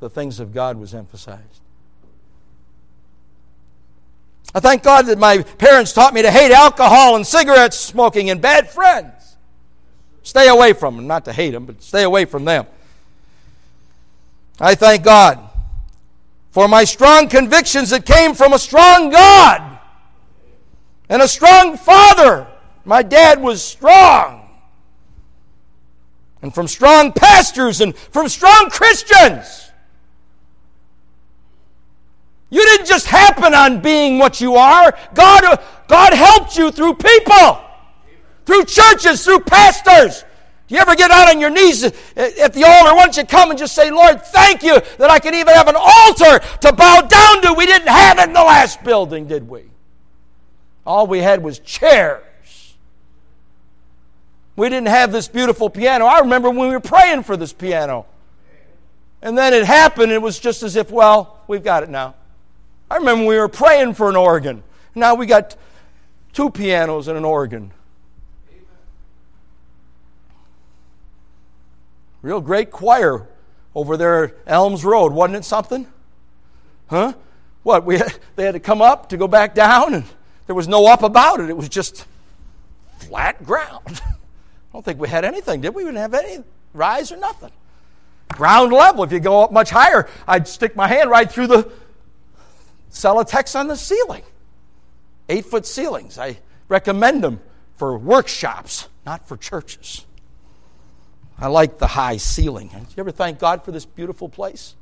[0.00, 1.60] the things of God was emphasized.
[4.54, 8.40] I thank God that my parents taught me to hate alcohol and cigarette smoking and
[8.40, 9.36] bad friends.
[10.22, 11.06] Stay away from them.
[11.06, 12.66] Not to hate them, but stay away from them.
[14.60, 15.38] I thank God
[16.50, 19.78] for my strong convictions that came from a strong God
[21.08, 22.46] and a strong Father.
[22.84, 24.48] My dad was strong
[26.42, 29.70] and from strong pastors and from strong Christians.
[32.50, 34.96] You didn't just happen on being what you are.
[35.14, 37.60] God, God helped you through people,
[38.46, 40.24] through churches, through pastors.
[40.68, 41.94] Do you ever get out on your knees at
[42.52, 42.94] the altar?
[42.94, 45.66] Why don't you come and just say, Lord, thank you that I can even have
[45.66, 47.54] an altar to bow down to?
[47.54, 49.64] We didn't have it in the last building, did we?
[50.84, 52.76] All we had was chairs.
[54.56, 56.04] We didn't have this beautiful piano.
[56.04, 58.04] I remember when we were praying for this piano.
[59.22, 62.14] And then it happened, it was just as if, well, we've got it now.
[62.90, 64.62] I remember we were praying for an organ.
[64.94, 65.56] Now we got
[66.34, 67.72] two pianos and an organ.
[72.22, 73.26] Real great choir
[73.74, 75.86] over there at Elms Road, wasn't it something?
[76.88, 77.12] Huh?
[77.62, 77.84] What?
[77.84, 80.04] We had, they had to come up to go back down, and
[80.46, 81.48] there was no up about it.
[81.48, 82.06] It was just
[82.98, 84.00] flat ground.
[84.06, 85.84] I don't think we had anything, did we?
[85.84, 86.44] We didn't have any
[86.74, 87.50] rise or nothing.
[88.30, 89.04] Ground level.
[89.04, 91.72] If you go up much higher, I'd stick my hand right through the
[92.90, 94.22] Celotex on the ceiling.
[95.28, 96.18] Eight foot ceilings.
[96.18, 96.38] I
[96.68, 97.40] recommend them
[97.76, 100.04] for workshops, not for churches.
[101.40, 102.68] I like the high ceiling.
[102.68, 104.74] Did you ever thank God for this beautiful place?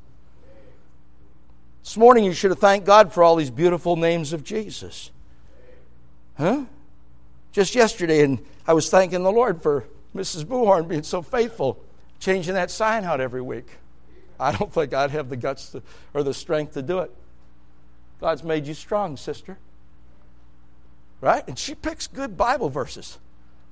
[1.83, 5.11] This morning you should have thanked God for all these beautiful names of Jesus.
[6.37, 6.65] Huh?
[7.51, 9.85] Just yesterday, and I was thanking the Lord for
[10.15, 10.45] Mrs.
[10.45, 11.79] Buhorn being so faithful,
[12.19, 13.67] changing that sign out every week.
[14.39, 15.81] I don't think I'd have the guts to,
[16.13, 17.11] or the strength to do it.
[18.19, 19.57] God's made you strong, sister.
[21.21, 21.47] Right?
[21.47, 23.17] And she picks good Bible verses.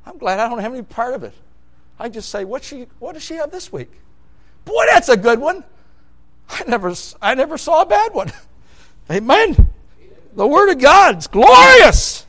[0.06, 1.34] I'm glad I don't have any part of it.
[2.00, 3.92] I just say, what, she, what does she have this week?
[4.66, 5.64] Boy, that's a good one.
[6.50, 8.32] I never, I never saw a bad one.
[9.12, 9.72] Amen.
[10.36, 12.26] The Word of God's glorious.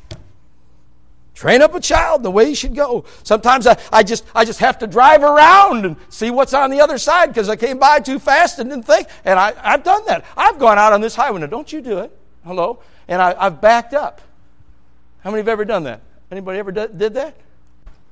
[1.35, 3.05] Train up a child the way he should go.
[3.23, 6.81] Sometimes I, I, just, I just have to drive around and see what's on the
[6.81, 9.09] other side because I came by too fast and didn't think.
[9.23, 10.25] And I, I've done that.
[10.35, 11.41] I've gone out on this highway.
[11.41, 12.19] Now, don't you do it.
[12.45, 12.81] Hello?
[13.07, 14.23] And I, I've backed up.
[15.21, 16.01] How many have ever done that?
[16.31, 17.37] Anybody ever did that?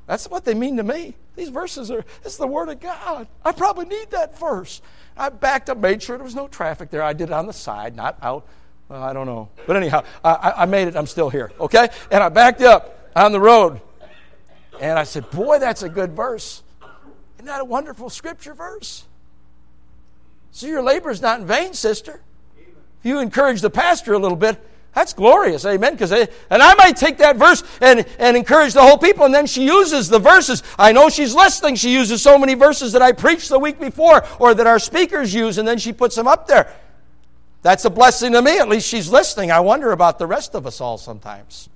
[0.06, 1.14] That's what they mean to me.
[1.34, 3.26] These verses are, it's the Word of God.
[3.44, 4.82] I probably need that verse.
[5.16, 7.02] I backed up, made sure there was no traffic there.
[7.02, 8.46] I did it on the side, not out.
[8.88, 9.48] Well, I don't know.
[9.66, 10.96] But anyhow, I, I made it.
[10.96, 11.88] I'm still here, okay?
[12.10, 13.80] And I backed up on the road.
[14.80, 16.62] And I said, Boy, that's a good verse.
[17.36, 19.04] Isn't that a wonderful scripture verse?
[20.50, 22.20] So your labor is not in vain, sister.
[22.56, 24.60] If you encourage the pastor a little bit,
[24.94, 25.94] that's glorious, amen.
[25.94, 26.28] Because and
[26.62, 30.08] I might take that verse and, and encourage the whole people, and then she uses
[30.08, 30.62] the verses.
[30.78, 31.74] I know she's listening.
[31.74, 35.34] She uses so many verses that I preached the week before, or that our speakers
[35.34, 36.72] use, and then she puts them up there.
[37.62, 38.58] That's a blessing to me.
[38.58, 39.50] At least she's listening.
[39.50, 41.68] I wonder about the rest of us all sometimes.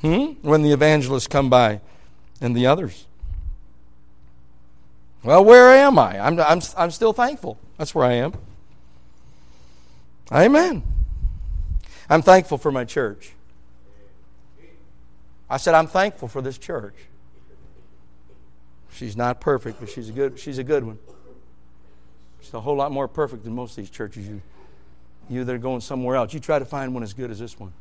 [0.00, 0.34] Hmm?
[0.42, 1.80] When the evangelists come by
[2.40, 3.06] and the others.
[5.24, 6.20] Well, where am I?
[6.20, 7.58] I'm, I'm, I'm still thankful.
[7.78, 8.34] That's where I am.
[10.30, 10.82] Amen.
[12.10, 13.32] I'm thankful for my church.
[15.50, 16.94] I said, I'm thankful for this church.
[18.92, 20.98] She's not perfect, but she's a good, she's a good one.
[22.40, 24.42] She's a whole lot more perfect than most of these churches you,
[25.28, 26.34] you that are going somewhere else.
[26.34, 27.72] You try to find one as good as this one.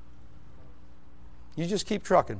[1.55, 2.39] You just keep trucking.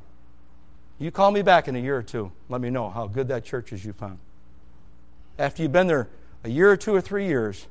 [1.00, 2.32] You call me back in a year or two.
[2.50, 4.20] Let me know how good that church is you found.
[5.38, 6.08] After you've been there
[6.44, 7.68] a year or two or three years,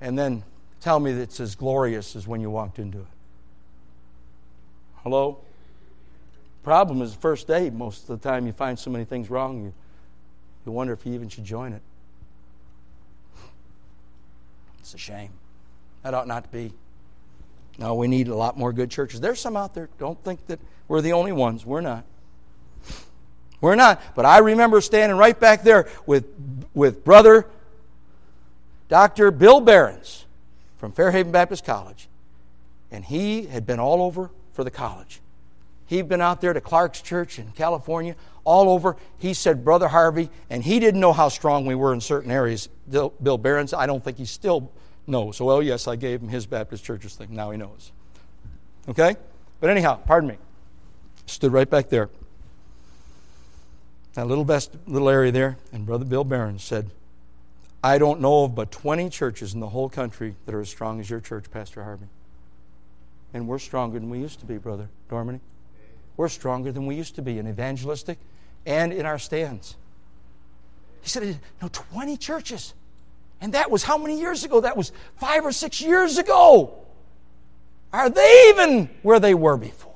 [0.00, 0.44] and then
[0.80, 3.06] tell me that it's as glorious as when you walked into it.
[5.02, 5.38] Hello?
[6.62, 9.64] Problem is, the first day, most of the time, you find so many things wrong,
[9.64, 9.72] you,
[10.66, 11.82] you wonder if you even should join it.
[14.80, 15.30] It's a shame.
[16.02, 16.72] That ought not to be.
[17.78, 19.20] No, we need a lot more good churches.
[19.20, 19.88] There's some out there.
[19.98, 20.58] Don't think that
[20.88, 21.64] we're the only ones.
[21.64, 22.04] We're not.
[23.60, 24.02] We're not.
[24.14, 26.26] But I remember standing right back there with,
[26.74, 27.46] with brother
[28.88, 29.30] Dr.
[29.30, 30.24] Bill Behrens
[30.78, 32.08] from Fairhaven Baptist College,
[32.90, 35.20] and he had been all over for the college.
[35.86, 38.14] He'd been out there to Clark's Church in California,
[38.44, 38.96] all over.
[39.18, 42.68] He said, Brother Harvey, and he didn't know how strong we were in certain areas.
[42.90, 44.70] Bill Behrens, I don't think he still
[45.06, 45.40] knows.
[45.40, 47.28] Well, yes, I gave him his Baptist churches thing.
[47.30, 47.92] Now he knows.
[48.88, 49.16] Okay?
[49.60, 50.36] But anyhow, pardon me.
[51.26, 52.10] Stood right back there.
[54.14, 56.90] That little best little area there, and Brother Bill Behrens said,
[57.82, 61.00] I don't know of but 20 churches in the whole country that are as strong
[61.00, 62.06] as your church, Pastor Harvey.
[63.32, 65.40] And we're stronger than we used to be, Brother Dormany.
[66.16, 68.18] We're stronger than we used to be in evangelistic
[68.66, 69.76] and in our stands.
[71.02, 72.74] He said, No, 20 churches.
[73.40, 74.60] And that was how many years ago?
[74.60, 76.74] That was five or six years ago.
[77.92, 79.87] Are they even where they were before?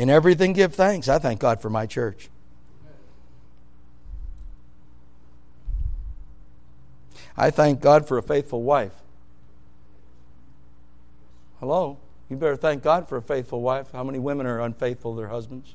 [0.00, 1.10] In everything, give thanks.
[1.10, 2.30] I thank God for my church.
[7.36, 8.94] I thank God for a faithful wife.
[11.58, 11.98] Hello?
[12.30, 13.92] You better thank God for a faithful wife.
[13.92, 15.74] How many women are unfaithful to their husbands?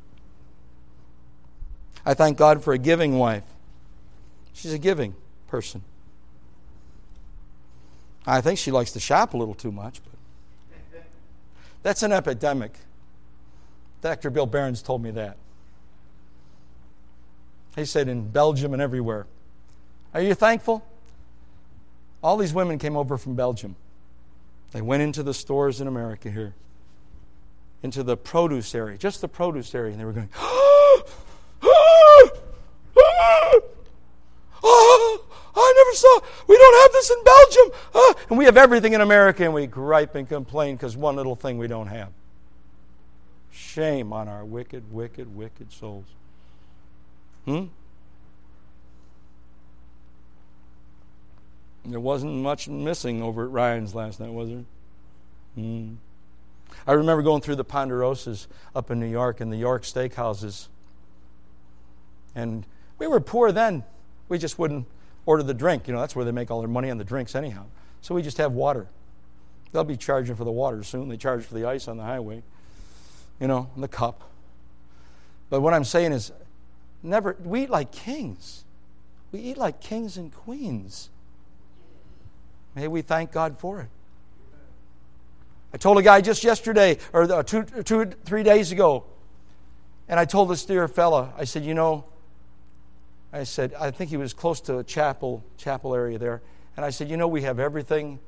[2.03, 3.45] I thank God for a giving wife.
[4.53, 5.13] She's a giving
[5.45, 5.84] person.
[8.26, 11.03] I think she likes to shop a little too much, but
[11.84, 12.80] That's an epidemic.
[14.06, 14.30] Dr.
[14.30, 15.36] Bill Behrens told me that.
[17.76, 19.26] He said in Belgium and everywhere.
[20.14, 20.86] Are you thankful?
[22.22, 23.76] All these women came over from Belgium.
[24.74, 26.53] They went into the stores in America here,
[27.82, 31.03] into the produce area, just the produce area, and they were going, oh,
[35.56, 37.72] I never saw, we don't have this in Belgium.
[37.95, 41.36] Ah, and we have everything in America, and we gripe and complain because one little
[41.36, 42.12] thing we don't have.
[43.56, 46.08] Shame on our wicked, wicked, wicked souls.
[47.45, 47.66] Hmm?
[51.86, 54.66] There wasn't much missing over at Ryan's last night, was there?
[55.56, 55.93] Hmm.
[56.86, 60.68] I remember going through the Ponderosas up in New York and the York steakhouses.
[62.36, 62.66] And
[62.99, 63.86] we were poor then.
[64.28, 64.86] We just wouldn't
[65.26, 65.88] order the drink.
[65.88, 67.68] You know, that's where they make all their money on the drinks, anyhow.
[68.01, 68.88] So we just have water.
[69.72, 71.08] They'll be charging for the water soon.
[71.08, 72.43] They charge for the ice on the highway,
[73.40, 74.30] you know, the cup.
[75.50, 76.32] But what I'm saying is,
[77.04, 78.64] never, we eat like kings.
[79.32, 81.10] We eat like kings and queens.
[82.76, 83.90] May we thank God for it.
[85.74, 89.06] I told a guy just yesterday, or uh, two, two, three days ago,
[90.08, 92.06] and I told this dear fella, I said, you know,
[93.34, 96.42] I said, I think he was close to a chapel, chapel area there.
[96.78, 98.20] And I said, you know, we have everything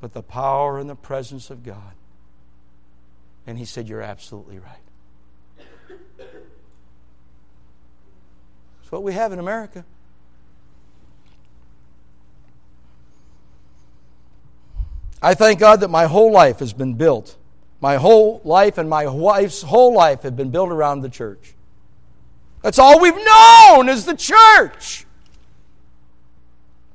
[0.00, 1.94] but the power and the presence of God.
[3.46, 4.76] And he said, You're absolutely right.
[8.82, 9.84] It's what we have in America.
[15.20, 17.36] I thank God that my whole life has been built.
[17.80, 21.54] My whole life and my wife's whole life have been built around the church.
[22.62, 25.04] That's all we've known is the church.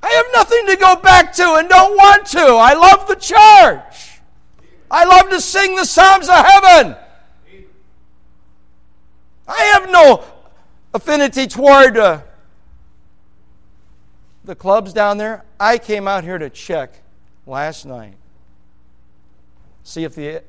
[0.03, 2.39] I have nothing to go back to and don't want to.
[2.39, 4.10] I love the church.
[4.91, 6.97] I love to sing the Psalms of heaven.
[9.47, 10.23] I have no
[10.93, 12.21] affinity toward uh,
[14.43, 15.45] the clubs down there.
[15.57, 17.01] I came out here to check
[17.47, 18.15] last night,
[19.83, 20.43] see if the,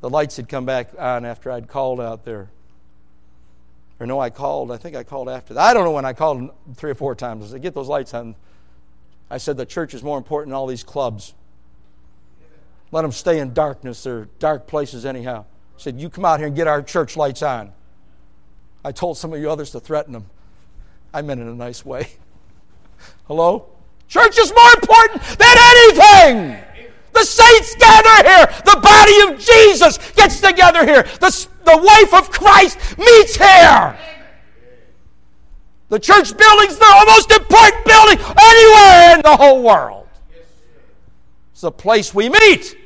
[0.00, 2.50] the lights had come back on after I'd called out there.
[3.98, 5.60] Or no, I called, I think I called after that.
[5.60, 7.46] I don't know when I called three or four times.
[7.46, 8.36] I said, get those lights on.
[9.28, 11.34] I said, the church is more important than all these clubs.
[12.92, 14.02] Let them stay in darkness.
[14.04, 15.46] They're dark places anyhow.
[15.76, 17.72] I said, you come out here and get our church lights on.
[18.84, 20.26] I told some of you others to threaten them.
[21.14, 22.08] I meant it in a nice way.
[23.26, 23.70] Hello?
[24.08, 26.64] Church is more important than anything.
[27.14, 28.46] The saints gather here.
[28.64, 31.02] The body of Jesus gets together here.
[31.02, 33.98] The, the wife of Christ meets here.
[35.88, 40.08] The church building's the most important building anywhere in the whole world.
[41.52, 42.76] It's the place we meet.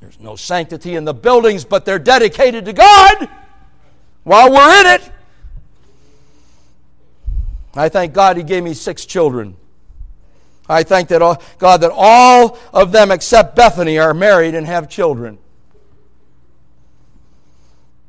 [0.00, 3.28] There's no sanctity in the buildings, but they're dedicated to God
[4.24, 5.12] while we're in it.
[7.74, 9.56] I thank God He gave me six children.
[10.68, 14.88] I thank that all, God that all of them except Bethany are married and have
[14.88, 15.38] children.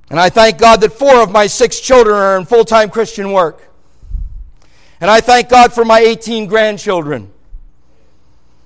[0.10, 3.32] And I thank God that four of my six children are in full time Christian
[3.32, 3.68] work.
[5.00, 7.32] And I thank God for my 18 grandchildren.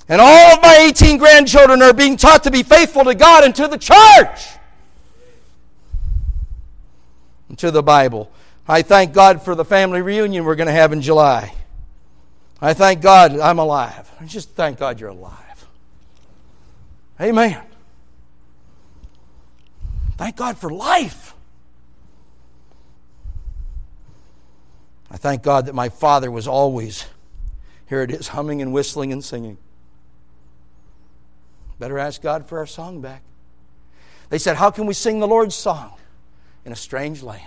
[0.08, 3.56] And all of my 18 grandchildren are being taught to be faithful to God and
[3.56, 4.48] to the church
[7.50, 8.32] and to the Bible.
[8.68, 11.54] I thank God for the family reunion we're going to have in July.
[12.62, 14.12] I thank God I'm alive.
[14.20, 15.68] I just thank God you're alive.
[17.20, 17.62] Amen.
[20.18, 21.34] Thank God for life.
[25.10, 27.06] I thank God that my father was always,
[27.88, 29.58] here it is, humming and whistling and singing.
[31.80, 33.22] Better ask God for our song back.
[34.30, 35.94] They said, How can we sing the Lord's song
[36.64, 37.42] in a strange land?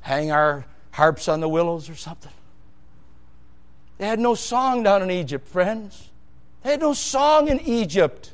[0.00, 2.32] Hang our harps on the willows or something.
[3.98, 6.10] They had no song down in Egypt, friends.
[6.62, 8.32] They had no song in Egypt.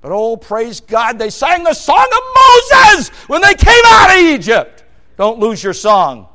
[0.00, 4.18] But oh, praise God, they sang the song of Moses when they came out of
[4.18, 4.84] Egypt.
[5.16, 6.28] Don't lose your song.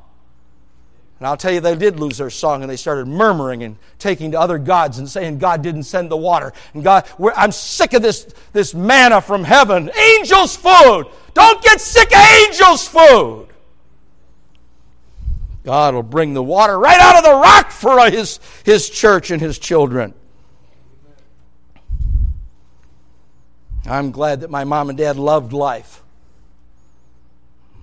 [1.20, 4.32] And I'll tell you, they did lose their song and they started murmuring and taking
[4.32, 6.54] to other gods and saying God didn't send the water.
[6.74, 7.06] And God,
[7.36, 9.92] I'm sick of this, this manna from heaven.
[9.98, 11.08] Angels' food.
[11.34, 13.48] Don't get sick of angels' food.
[15.66, 19.42] God will bring the water right out of the rock for his, his church and
[19.42, 20.14] his children.
[23.86, 26.02] I'm glad that my mom and dad loved life.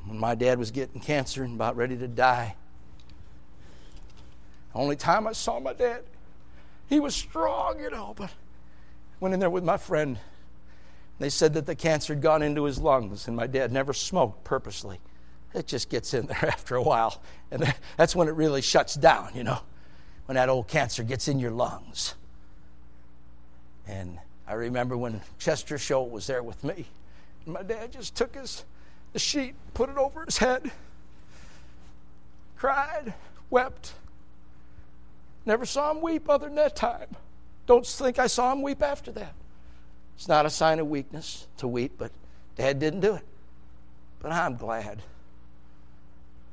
[0.06, 2.56] When my dad was getting cancer and about ready to die,
[4.76, 6.02] only time I saw my dad,
[6.88, 8.30] he was strong, you know, but
[9.20, 10.18] Went in there with my friend.
[11.18, 14.44] They said that the cancer had gone into his lungs, and my dad never smoked
[14.44, 15.00] purposely.
[15.54, 17.22] It just gets in there after a while.
[17.50, 19.60] And that's when it really shuts down, you know,
[20.26, 22.14] when that old cancer gets in your lungs.
[23.88, 26.86] And I remember when Chester Show was there with me,
[27.44, 28.64] and my dad just took his
[29.12, 30.70] the sheet, put it over his head,
[32.56, 33.14] cried,
[33.48, 33.94] wept.
[35.46, 37.08] Never saw him weep other than that time.
[37.66, 39.32] Don't think I saw him weep after that.
[40.16, 42.10] It's not a sign of weakness to weep, but
[42.56, 43.24] Dad didn't do it.
[44.20, 45.02] But I'm glad.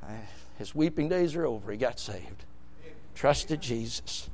[0.03, 0.19] I,
[0.57, 1.71] his weeping days are over.
[1.71, 2.45] He got saved.
[3.15, 4.29] Trusted Jesus.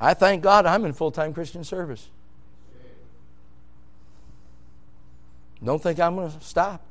[0.00, 2.08] I thank God I'm in full time Christian service.
[5.62, 6.87] Don't think I'm going to stop.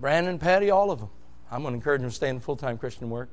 [0.00, 1.08] Brandon, Patty, all of them.
[1.50, 3.28] I'm going to encourage them to stay in full time Christian work.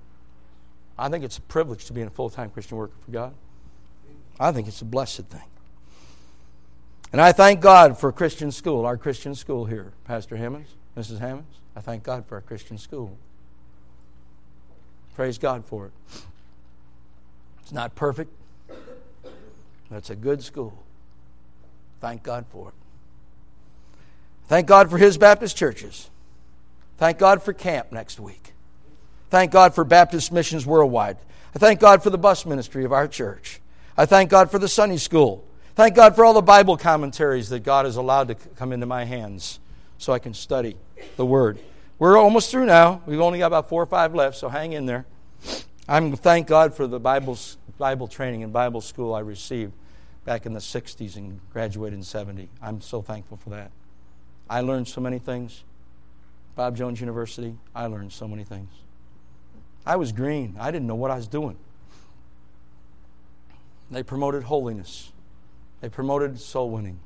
[0.97, 3.33] I think it's a privilege to be in a full time Christian worker for God.
[4.39, 5.41] I think it's a blessed thing.
[7.11, 9.93] And I thank God for Christian school, our Christian school here.
[10.03, 11.19] Pastor Hammonds, Mrs.
[11.19, 13.17] Hammonds, I thank God for our Christian school.
[15.15, 15.91] Praise God for it.
[17.61, 18.31] It's not perfect,
[18.67, 20.83] but it's a good school.
[22.01, 22.73] Thank God for it.
[24.47, 26.09] Thank God for His Baptist churches.
[26.97, 28.53] Thank God for camp next week.
[29.29, 31.17] Thank God for Baptist missions worldwide.
[31.55, 33.59] I thank God for the bus ministry of our church.
[33.97, 35.45] I thank God for the Sunday school.
[35.75, 39.05] Thank God for all the Bible commentaries that God has allowed to come into my
[39.05, 39.59] hands
[39.97, 40.77] so I can study
[41.15, 41.57] the Word.
[41.97, 43.01] We're almost through now.
[43.05, 45.05] We've only got about four or five left, so hang in there.
[45.87, 47.37] I'm thank God for the Bible,
[47.77, 49.73] Bible training and Bible school I received
[50.25, 52.49] back in the 60s and graduated in 70.
[52.61, 53.71] I'm so thankful for that.
[54.49, 55.63] I learned so many things.
[56.55, 58.69] Bob Jones University, I learned so many things.
[59.85, 60.55] I was green.
[60.59, 61.57] I didn't know what I was doing.
[63.91, 65.11] They promoted holiness.
[65.81, 66.99] They promoted soul winning.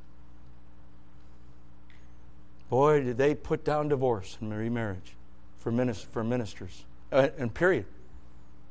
[2.69, 5.15] Boy, did they put down divorce and remarriage
[5.57, 6.85] for, for ministers.
[7.11, 7.85] Uh, and period.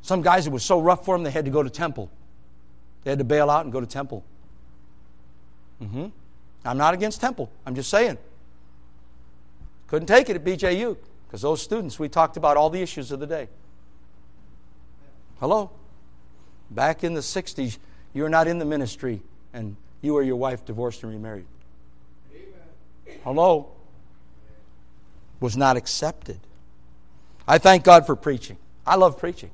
[0.03, 2.11] Some guys, it was so rough for them, they had to go to temple.
[3.05, 4.25] They had to bail out and go to temple.
[5.83, 6.07] Mm-hmm.
[6.65, 7.51] I'm not against temple.
[7.65, 8.19] I'm just saying.
[9.87, 13.21] Couldn't take it at BJU because those students, we talked about all the issues of
[13.21, 13.49] the day.
[15.41, 15.71] Hello?
[16.71, 17.79] Back in the 60s,
[18.13, 19.23] you were not in the ministry
[19.53, 21.47] and you or your wife divorced and remarried.
[23.23, 23.69] Hello?
[25.41, 26.41] Was not accepted.
[27.47, 28.57] I thank God for preaching.
[28.87, 29.51] I love preaching.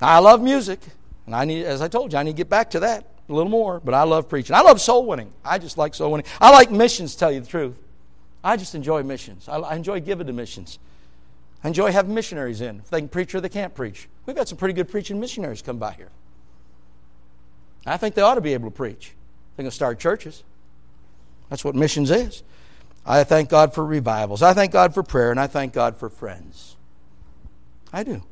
[0.00, 0.80] I love music.
[1.26, 3.32] And I need, as I told you, I need to get back to that a
[3.32, 4.56] little more, but I love preaching.
[4.56, 5.32] I love soul winning.
[5.44, 6.26] I just like soul winning.
[6.40, 7.78] I like missions, tell you the truth.
[8.42, 9.48] I just enjoy missions.
[9.48, 10.78] I, enjoy giving to missions.
[11.62, 12.78] I enjoy having missionaries in.
[12.78, 14.08] If they can preach or they can't preach.
[14.26, 16.10] We've got some pretty good preaching missionaries come by here.
[17.84, 19.12] I think they ought to be able to preach.
[19.56, 20.44] They can start churches.
[21.48, 22.42] That's what missions is.
[23.04, 24.42] I thank God for revivals.
[24.42, 26.76] I thank God for prayer, and I thank God for friends.
[27.92, 28.22] I do.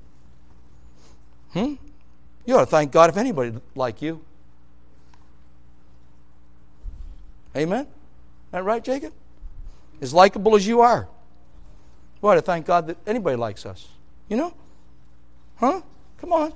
[1.53, 1.75] Hmm?
[2.45, 4.23] You ought to thank God if anybody like you.
[7.57, 7.87] Amen?
[7.87, 9.13] Is that right, Jacob?
[10.01, 11.09] As likable as you are.
[12.21, 13.89] Boy, to thank God that anybody likes us.
[14.29, 14.55] You know?
[15.57, 15.81] Huh?
[16.19, 16.53] Come on.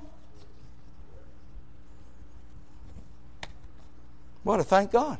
[4.43, 5.17] Boy, to thank God.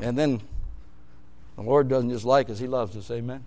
[0.00, 0.40] And then
[1.56, 3.10] the Lord doesn't just like us, He loves us.
[3.10, 3.44] Amen.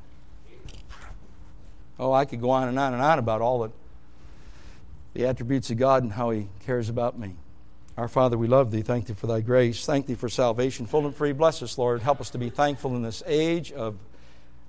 [1.98, 3.72] Oh, I could go on and on and on about all the,
[5.14, 7.36] the attributes of God and how He cares about me.
[7.98, 8.82] Our Father, we love Thee.
[8.82, 9.86] Thank Thee for Thy grace.
[9.86, 11.32] Thank Thee for salvation, full and free.
[11.32, 12.02] Bless us, Lord.
[12.02, 13.96] Help us to be thankful in this age of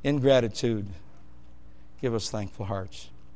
[0.04, 0.86] ingratitude.
[2.00, 3.10] Give us thankful hearts.